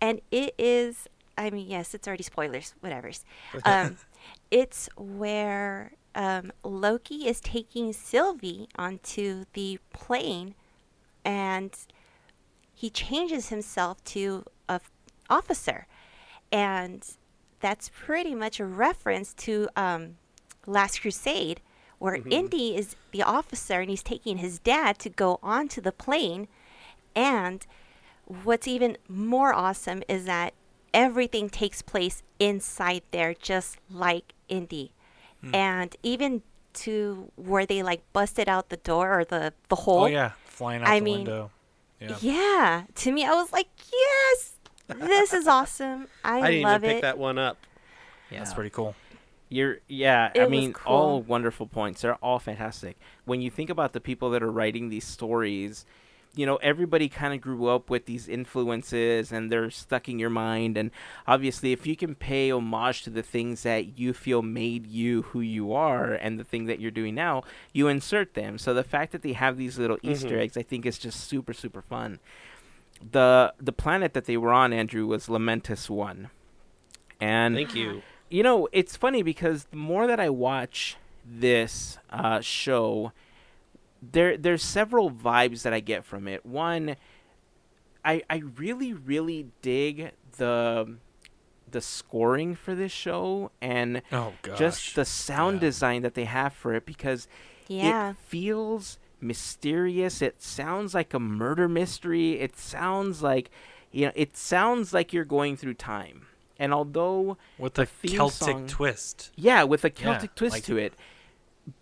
[0.01, 1.09] and it is.
[1.39, 3.25] I mean, yes, it's already spoilers, whatever's.
[3.65, 3.97] Um,
[4.51, 10.55] it's where um, Loki is taking Sylvie onto the plane,
[11.25, 11.75] and
[12.75, 14.91] he changes himself to a f-
[15.31, 15.87] officer,
[16.51, 17.07] and
[17.61, 20.17] that's pretty much a reference to um,
[20.67, 21.61] Last Crusade,
[21.99, 22.33] where mm-hmm.
[22.33, 26.49] Indy is the officer and he's taking his dad to go onto the plane,
[27.15, 27.67] and
[28.27, 30.55] what's even more awesome is that
[30.95, 34.93] everything takes place inside there, just like Indy.
[35.41, 35.55] Hmm.
[35.55, 36.43] And even
[36.75, 40.03] to where they like busted out the door or the, the oh, hole.
[40.05, 41.51] Oh yeah, flying out I the mean, window.
[42.01, 42.17] Yeah.
[42.21, 42.83] Yeah.
[42.97, 44.53] To me, I was like, yes,
[44.89, 46.09] this is awesome.
[46.25, 47.03] I, I didn't love even pick it.
[47.03, 47.59] that one up.
[48.31, 48.39] Yeah.
[48.39, 48.95] That's pretty cool.
[49.53, 50.93] You're yeah, It I mean cool.
[50.93, 52.01] all wonderful points.
[52.01, 52.97] They're all fantastic.
[53.27, 55.85] When you think about the people that are writing these stories,
[56.35, 60.31] you know, everybody kind of grew up with these influences and they're stuck in your
[60.31, 60.91] mind and
[61.27, 65.41] obviously if you can pay homage to the things that you feel made you who
[65.41, 67.43] you are and the thing that you're doing now,
[67.75, 68.57] you insert them.
[68.57, 70.13] So the fact that they have these little mm-hmm.
[70.13, 72.21] Easter eggs I think is just super super fun.
[73.11, 76.31] The the planet that they were on, Andrew, was Lamentis 1.
[77.21, 78.03] And Thank you.
[78.33, 83.13] You know, it's funny because the more that I watch this uh, show,
[84.03, 86.45] there there's several vibes that I get from it.
[86.45, 86.97] One,
[88.05, 90.97] I I really really dig the
[91.71, 95.61] the scoring for this show and Oh just the sound Yeah.
[95.61, 97.29] design that they have for it because
[97.69, 98.11] yeah.
[98.11, 100.21] it feels mysterious.
[100.21, 102.41] It sounds like a murder mystery.
[102.41, 103.51] It sounds like
[103.91, 106.27] you know, it sounds like you're going through time.
[106.63, 109.33] And although with the theme Celtic song- twist.
[109.35, 110.93] yeah, with a Yeah, Celtic twist like- to it.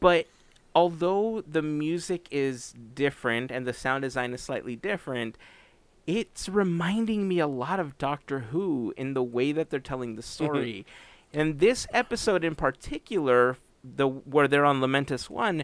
[0.00, 0.26] But
[0.74, 5.36] although the music is different and the sound design is slightly different,
[6.06, 10.22] it's reminding me a lot of Doctor Who in the way that they're telling the
[10.22, 10.44] mm-hmm.
[10.44, 10.86] story.
[11.34, 15.62] and this episode in particular, the where they're on Lamentis One,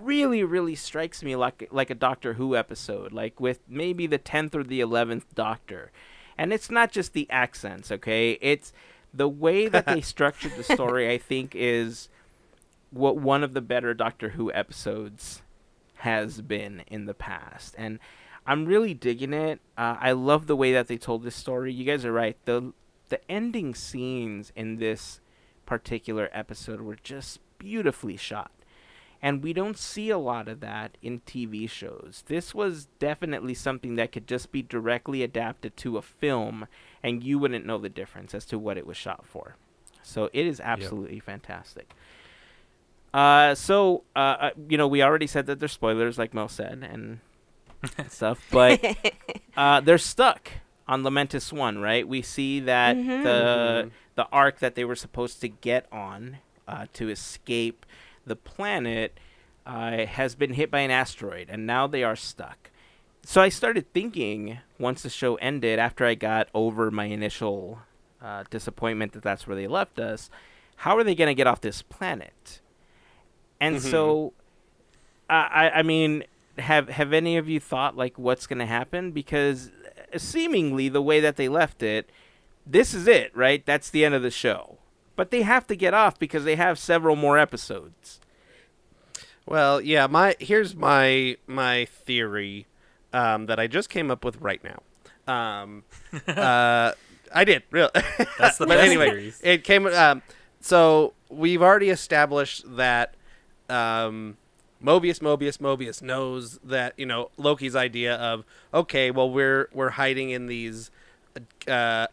[0.00, 4.56] really, really strikes me like like a Doctor Who episode, like with maybe the tenth
[4.56, 5.92] or the eleventh Doctor.
[6.38, 8.38] And it's not just the accents, okay?
[8.40, 8.72] It's
[9.12, 11.10] the way that they structured the story.
[11.10, 12.08] I think is
[12.90, 15.42] what one of the better Doctor Who episodes
[15.96, 17.98] has been in the past, and
[18.46, 19.60] I'm really digging it.
[19.76, 21.72] Uh, I love the way that they told this story.
[21.72, 22.36] You guys are right.
[22.44, 22.72] the
[23.08, 25.20] The ending scenes in this
[25.64, 28.50] particular episode were just beautifully shot.
[29.26, 32.22] And we don't see a lot of that in TV shows.
[32.26, 36.66] This was definitely something that could just be directly adapted to a film,
[37.02, 39.56] and you wouldn't know the difference as to what it was shot for.
[40.02, 41.90] So it is absolutely fantastic.
[43.12, 46.86] Uh, so uh, uh, you know, we already said that there's spoilers, like Mel said,
[46.88, 47.18] and
[48.08, 48.80] stuff, but
[49.56, 50.50] uh, they're stuck
[50.86, 52.06] on Lamentis One, right?
[52.06, 53.22] We see that Mhm.
[53.24, 57.84] the the arc that they were supposed to get on uh, to escape
[58.26, 59.18] the planet
[59.64, 62.70] uh, has been hit by an asteroid, and now they are stuck.
[63.24, 67.80] So I started thinking once the show ended, after I got over my initial
[68.22, 70.30] uh, disappointment that that's where they left us,
[70.76, 72.60] how are they going to get off this planet?
[73.60, 73.90] And Mhm.
[73.90, 74.32] so,
[75.30, 76.24] I I I mean,
[76.58, 79.10] have have any of you thought like what's going to happen?
[79.12, 79.70] Because
[80.14, 82.08] uh, seemingly the way that they left it,
[82.66, 83.64] this is it, right?
[83.64, 84.75] That's the end of the show.
[85.16, 88.20] But they have to get off because they have several more episodes.
[89.46, 92.66] Well, yeah, my here's my my theory
[93.12, 94.82] um, that I just came up with right now.
[95.32, 95.84] Um,
[96.28, 96.92] uh,
[97.34, 97.90] I did, really.
[98.38, 99.40] That's the but anyway, theories.
[99.42, 99.86] it came.
[99.86, 100.22] Um,
[100.60, 103.14] so we've already established that
[103.68, 104.36] um,
[104.82, 108.44] Mobius, Mobius, Mobius knows that you know Loki's idea of
[108.74, 110.90] okay, well we're we're hiding in these
[111.68, 112.06] uh,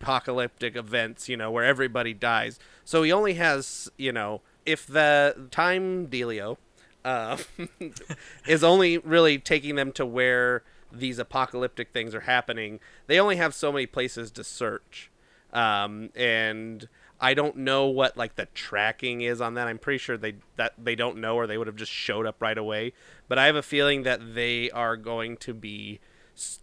[0.00, 2.58] apocalyptic events, you know, where everybody dies.
[2.84, 6.56] So he only has, you know, if the time dealio
[7.04, 7.38] uh,
[8.46, 13.54] is only really taking them to where these apocalyptic things are happening, they only have
[13.54, 15.10] so many places to search.
[15.52, 16.88] Um, and
[17.20, 19.66] I don't know what like the tracking is on that.
[19.66, 22.40] I'm pretty sure they that they don't know, or they would have just showed up
[22.40, 22.92] right away.
[23.26, 26.00] But I have a feeling that they are going to be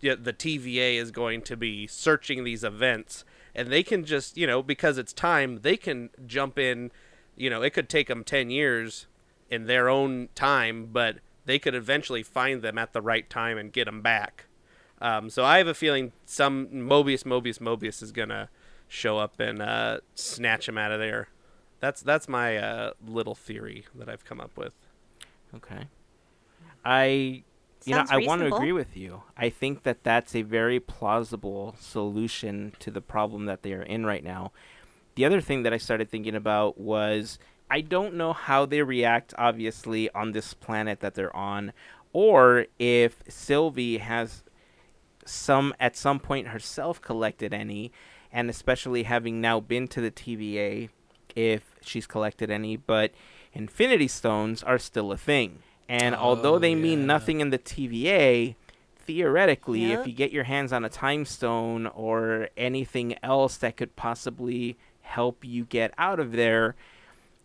[0.02, 3.24] the TVA is going to be searching these events,
[3.54, 6.92] and they can just you know because it's time they can jump in.
[7.36, 9.08] You know, it could take them ten years
[9.50, 13.72] in their own time, but they could eventually find them at the right time and
[13.72, 14.46] get them back.
[15.02, 18.50] Um, so I have a feeling some Mobius, Mobius, Mobius is gonna
[18.88, 21.30] show up and uh, snatch him out of there.
[21.80, 24.74] That's that's my uh, little theory that I've come up with.
[25.54, 25.88] Okay.
[26.84, 27.44] I
[27.86, 29.24] you know I want to agree with you.
[29.38, 34.06] I think that that's a very plausible solution to the problem that they are in
[34.06, 34.52] right now.
[35.16, 39.34] The other thing that I started thinking about was I don't know how they react
[39.38, 41.74] obviously on this planet that they're on
[42.14, 44.44] or if Sylvie has
[45.26, 47.92] some at some point herself collected any
[48.32, 50.90] and especially having now been to the TVA
[51.36, 53.12] if she's collected any but
[53.54, 58.56] infinity stones are still a thing and although Oh, they mean nothing in the TVA
[59.06, 60.00] theoretically Yep.
[60.00, 64.78] if you get your hands on a time stone or anything else that could possibly
[65.02, 66.76] help you get out of there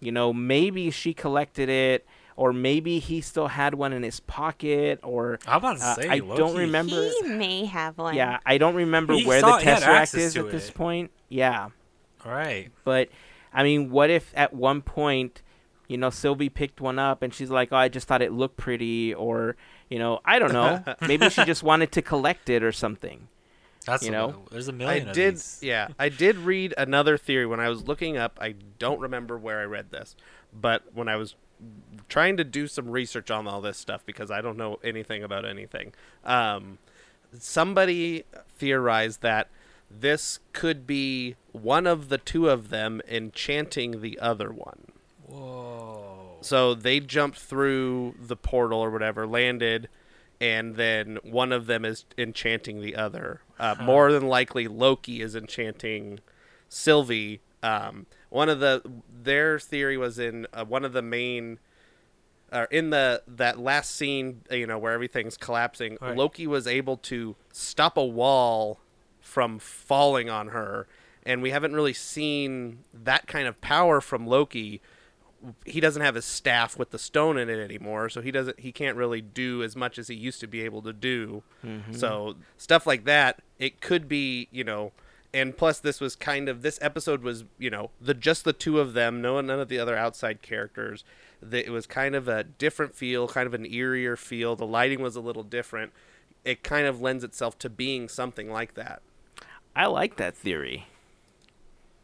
[0.01, 4.99] you know maybe she collected it or maybe he still had one in his pocket
[5.03, 6.39] or I'm about to uh, I Loki.
[6.39, 8.15] don't remember He may have one.
[8.15, 10.71] yeah, I don't remember He where saw- the he had Tesseract is to at this
[10.71, 11.11] point.
[11.29, 11.69] Yeah,
[12.25, 12.71] All right.
[12.85, 13.11] but
[13.53, 15.43] I mean, what if at one point,
[15.91, 18.57] you know, Sylvie picked one up and she's like, "Oh, I just thought it looked
[18.57, 19.57] pretty," or
[19.89, 23.27] you know, I don't know, maybe she just wanted to collect it or something.
[23.87, 24.43] That's You a- know?
[24.53, 25.59] there's a I million of did, these.
[25.63, 28.39] yeah, I did read another theory when I was looking up.
[28.41, 30.15] I don't remember where I read this,
[30.53, 31.35] but when I was
[32.09, 35.45] trying to do some research on all this stuff because I don't know anything about
[35.45, 35.93] anything,
[36.25, 36.79] um,
[37.39, 38.25] somebody
[38.57, 39.49] theorized that
[39.91, 44.85] this could be one of the two of them enchanting the other one.
[45.31, 46.39] Whoa.
[46.41, 49.89] So they jumped through the portal or whatever, landed,
[50.41, 53.43] and then one of them is enchanting the other.
[53.59, 56.21] Uh, More than likely, Loki is enchanting
[56.69, 57.41] Sylvie.
[57.63, 58.83] Um, one of the
[59.23, 61.59] their theory was in uh, one of the main.
[62.53, 66.17] Uh, in the that last scene, you know, where everything's collapsing, Right.
[66.17, 68.81] Loki was able to stop a wall
[69.21, 70.89] from falling on her,
[71.25, 74.81] and we haven't really seen that kind of power from Loki
[75.65, 78.73] he doesn't have his staff with the stone in it anymore, so he doesn't he
[78.73, 81.43] can't really do as much as he used to be able to do.
[81.65, 81.93] Mm-hmm.
[81.93, 84.93] So stuff like that, it could be, you know,
[85.33, 88.81] and plus this was kind of this episode was, you know, the just the two
[88.81, 91.05] of them, no none of the other outside characters.
[91.43, 94.57] The, it was kind of a different feel, kind of an eerier feel.
[94.57, 95.93] The lighting was a little different.
[96.45, 99.01] It kind of lends itself to being something like that.
[99.75, 100.87] I like that theory.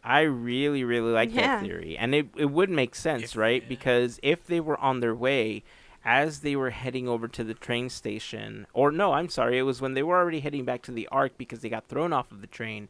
[0.06, 1.56] I really, really like Yeah.
[1.56, 1.98] that theory.
[1.98, 3.68] And it, it would make sense, If- right?
[3.68, 5.64] Because if they were on their way,
[6.04, 9.80] as they were heading over to the train station, or no, I'm sorry, it was
[9.80, 12.40] when they were already heading back to the Ark because they got thrown off of
[12.40, 12.88] the train.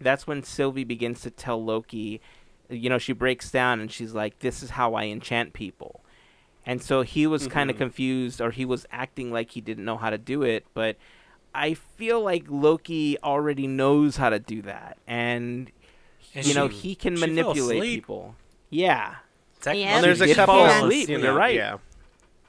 [0.00, 2.20] That's when Sylvie begins to tell Loki,
[2.68, 6.00] you know, she breaks down and she's like, this is how I enchant people.
[6.66, 7.84] And so he was kind of mm-hmm.
[7.84, 10.66] confused, or he was acting like he didn't know how to do it.
[10.74, 10.96] But
[11.54, 15.70] I feel like Loki already knows how to do that, and,
[16.36, 18.02] And you know he can she manipulate asleep.
[18.02, 18.36] people.
[18.70, 19.16] Yeah,
[19.60, 19.92] Technically, Yeah.
[19.94, 20.54] Well, there's a couple.
[20.54, 21.08] fall asleep.
[21.08, 21.54] you You're right.
[21.54, 21.78] Yeah.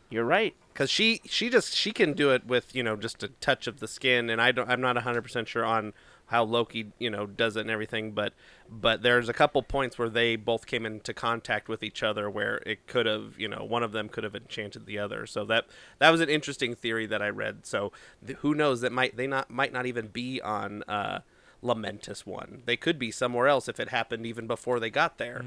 [0.09, 0.55] you're right.
[0.73, 3.79] because she she just she can do it with you know just a touch of
[3.79, 5.91] the skin and i don't i'm not 100% sure on
[6.27, 8.33] how loki you know does it and everything but
[8.69, 12.57] but there's a couple points where they both came into contact with each other where
[12.65, 15.65] it could have you know one of them could have enchanted the other so that
[15.99, 17.91] that was an interesting theory that i read so
[18.25, 21.19] th- who knows that might they not might not even be on uh
[21.64, 25.39] Lamentis one they could be somewhere else if it happened even before they got there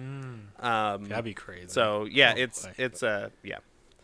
[0.58, 1.68] um that'd be crazy.
[1.68, 2.72] so yeah, Oh, it's boy.
[2.78, 3.58] it's uh yeah,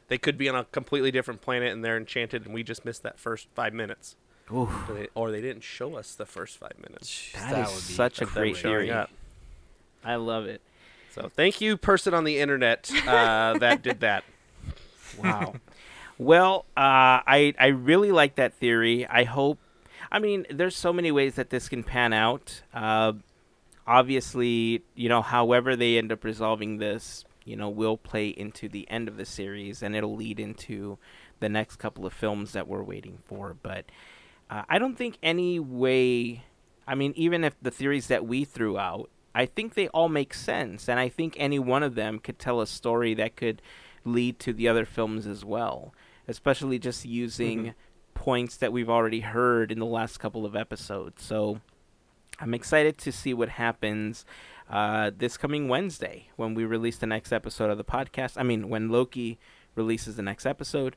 [0.08, 3.02] they could be on a completely different planet and they're enchanted, and we just missed
[3.02, 4.14] that first five minutes,
[4.54, 7.08] Oof, or they, or they didn't show us the first five minutes.
[7.10, 8.90] Jeez, that is would be such a great showing theory.
[8.92, 9.10] up.
[10.04, 10.60] I love it.
[11.10, 14.22] So thank you, person on the internet uh, that did that.
[15.18, 15.54] Wow.
[16.18, 19.06] well, uh, I I really like that theory.
[19.06, 19.58] I hope.
[20.10, 22.62] I mean, there's so many ways that this can pan out.
[22.72, 23.14] Uh,
[23.86, 28.88] obviously, you know, however they end up resolving this, you know, will play into the
[28.90, 30.98] end of the series, and it'll lead into
[31.40, 33.56] the next couple of films that we're waiting for.
[33.62, 33.84] But
[34.50, 36.44] uh, I don't think any way.
[36.86, 40.32] I mean, even if the theories that we threw out, I think they all make
[40.34, 43.60] sense, and I think any one of them could tell a story that could
[44.04, 45.92] lead to the other films as well.
[46.28, 47.74] Especially just using Mhm.
[48.26, 51.22] Points that we've already heard in the last couple of episodes.
[51.22, 51.60] So
[52.40, 54.24] I'm excited to see what happens
[54.68, 58.32] uh, this coming Wednesday when we release the next episode of the podcast.
[58.36, 59.38] I mean, when Loki
[59.76, 60.96] releases the next episode.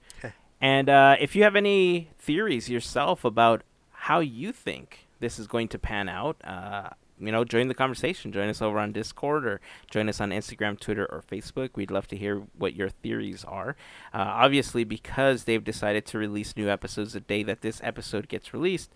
[0.59, 3.61] and uh, if you have any theories yourself about
[3.91, 6.89] how you think this is going to pan out, uh,
[7.19, 8.31] you know, join the conversation.
[8.31, 9.59] Join us over on Discord or
[9.91, 11.71] join us on Instagram, Twitter, or Facebook.
[11.75, 13.75] We'd love to hear what your theories are.
[14.13, 18.53] Uh, obviously, because they've decided to release new episodes the day that this episode gets
[18.53, 18.91] released,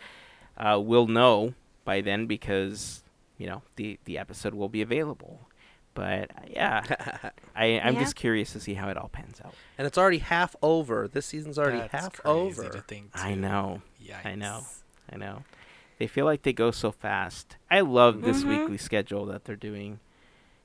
[0.58, 1.54] uh, we'll know
[1.86, 3.04] by then because
[3.38, 5.48] you know the the episode will be available.
[5.96, 6.82] But uh, yeah,
[7.56, 8.00] I, I'm Yeah.
[8.00, 9.54] just curious to see how it all pans out.
[9.78, 11.08] And it's already half over.
[11.08, 12.30] This season's already That's half crazy
[12.62, 12.70] over.
[12.70, 14.26] To think I know, Yikes.
[14.26, 14.62] I know.
[15.12, 15.44] I know.
[16.00, 17.58] They feel like they go so fast.
[17.70, 18.50] I love this Mhm.
[18.50, 20.00] weekly schedule that they're doing.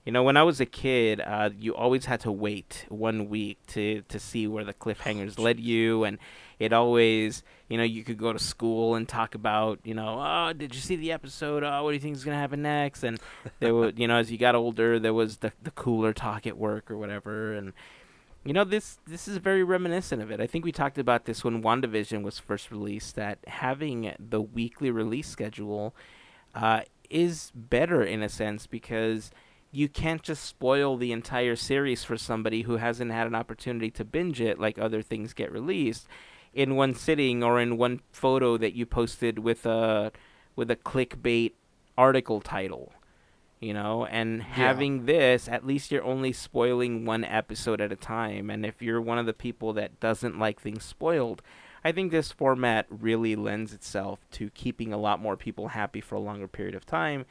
[0.04, 3.58] You know, when I was a kid, uh, you always had to wait one week
[3.68, 6.16] to, to see where the cliffhangers led you, and
[6.58, 10.54] it always, you know, you could go to school and talk about, you know, oh,
[10.54, 11.62] did you see the episode?
[11.62, 13.02] Oh, what do you think is gonna happen next?
[13.04, 13.20] And
[13.60, 16.56] there were, you know, as you got older, there was the the cooler talk at
[16.56, 17.74] work or whatever, and
[18.48, 20.40] you know, this this is very reminiscent of it.
[20.40, 23.14] I think we talked about this when WandaVision was first released.
[23.14, 25.94] That having the weekly release schedule
[26.54, 26.80] uh,
[27.10, 29.30] is better in a sense because
[29.70, 34.02] you can't just spoil the entire series for somebody who hasn't had an opportunity to
[34.02, 36.08] binge it like other things get released
[36.54, 40.10] in one sitting or in one photo that you posted with a
[40.56, 41.52] with a clickbait
[41.98, 42.94] article title
[43.60, 44.06] you know?
[44.06, 48.50] And having this at least you're only spoiling one episode at a time.
[48.50, 51.42] And if you're one of the people that doesn't like things spoiled
[51.84, 56.16] i think this format really lends itself to keeping a lot more people happy for
[56.16, 57.24] a longer period of time.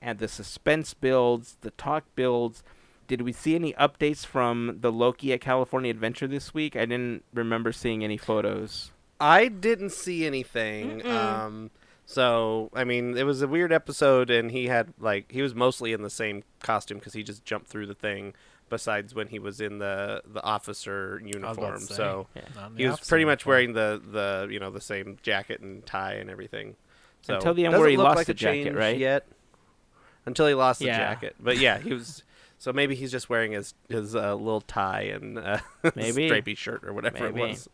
[0.00, 2.62] And the suspense builds the talk builds.
[3.08, 6.76] Did we see any updates from the loki at california adventure this week?
[6.76, 8.92] I didn't remember seeing any photos.
[9.20, 11.00] I didn't see anything.
[11.00, 11.12] Mm-mm.
[11.12, 11.70] Um,
[12.10, 15.92] so I mean, it was a weird episode, and he had like he was mostly
[15.92, 18.32] in the same costume because he just jumped through the thing.
[18.70, 22.26] Besides when he was in the the officer I was about to uniform, say, so
[22.56, 23.52] not in he was pretty much uniform.
[23.52, 26.76] wearing the the you know the same jacket and tie and everything.
[27.20, 28.96] So Until the end doesn't where he lost like the jacket, right?
[28.96, 29.26] Yet,
[30.24, 32.22] until he lost the jacket, but yeah, he was.
[32.56, 35.58] So maybe he's just wearing his his uh, little tie and uh,
[35.94, 36.26] Maybe.
[36.26, 37.40] stripy shirt or whatever Maybe.
[37.42, 37.68] it was.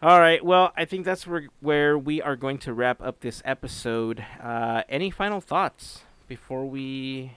[0.00, 0.44] All right.
[0.44, 4.24] Well, I think that's where where we are going to wrap up this episode.
[4.42, 7.32] Uh, any final thoughts before we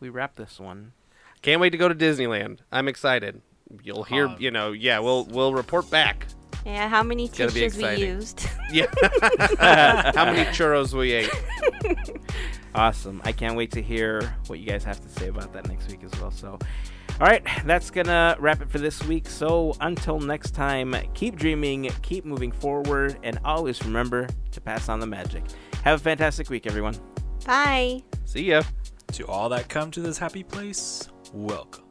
[0.00, 0.92] we wrap this one?
[1.40, 2.58] Can't wait to go to Disneyland.
[2.70, 3.40] I'm excited.
[3.82, 6.26] You'll hear, Um, you know, yeah, we'll we'll report back.
[6.66, 8.46] Yeah, how many gonna we used?
[8.72, 8.86] Yeah.
[10.14, 11.30] How many churros we ate?
[12.74, 13.22] Awesome.
[13.24, 16.02] I can't wait to hear what you guys have to say about that next week
[16.02, 16.32] as well.
[16.32, 16.58] So,
[17.20, 19.28] all right, that's going to wrap it for this week.
[19.28, 24.98] So, until next time, keep dreaming, keep moving forward, and always remember to pass on
[24.98, 25.44] the magic.
[25.84, 26.96] Have a fantastic week, everyone.
[27.46, 28.02] Bye.
[28.24, 28.62] See ya.
[29.12, 31.83] To all that come to this happy place, welcome.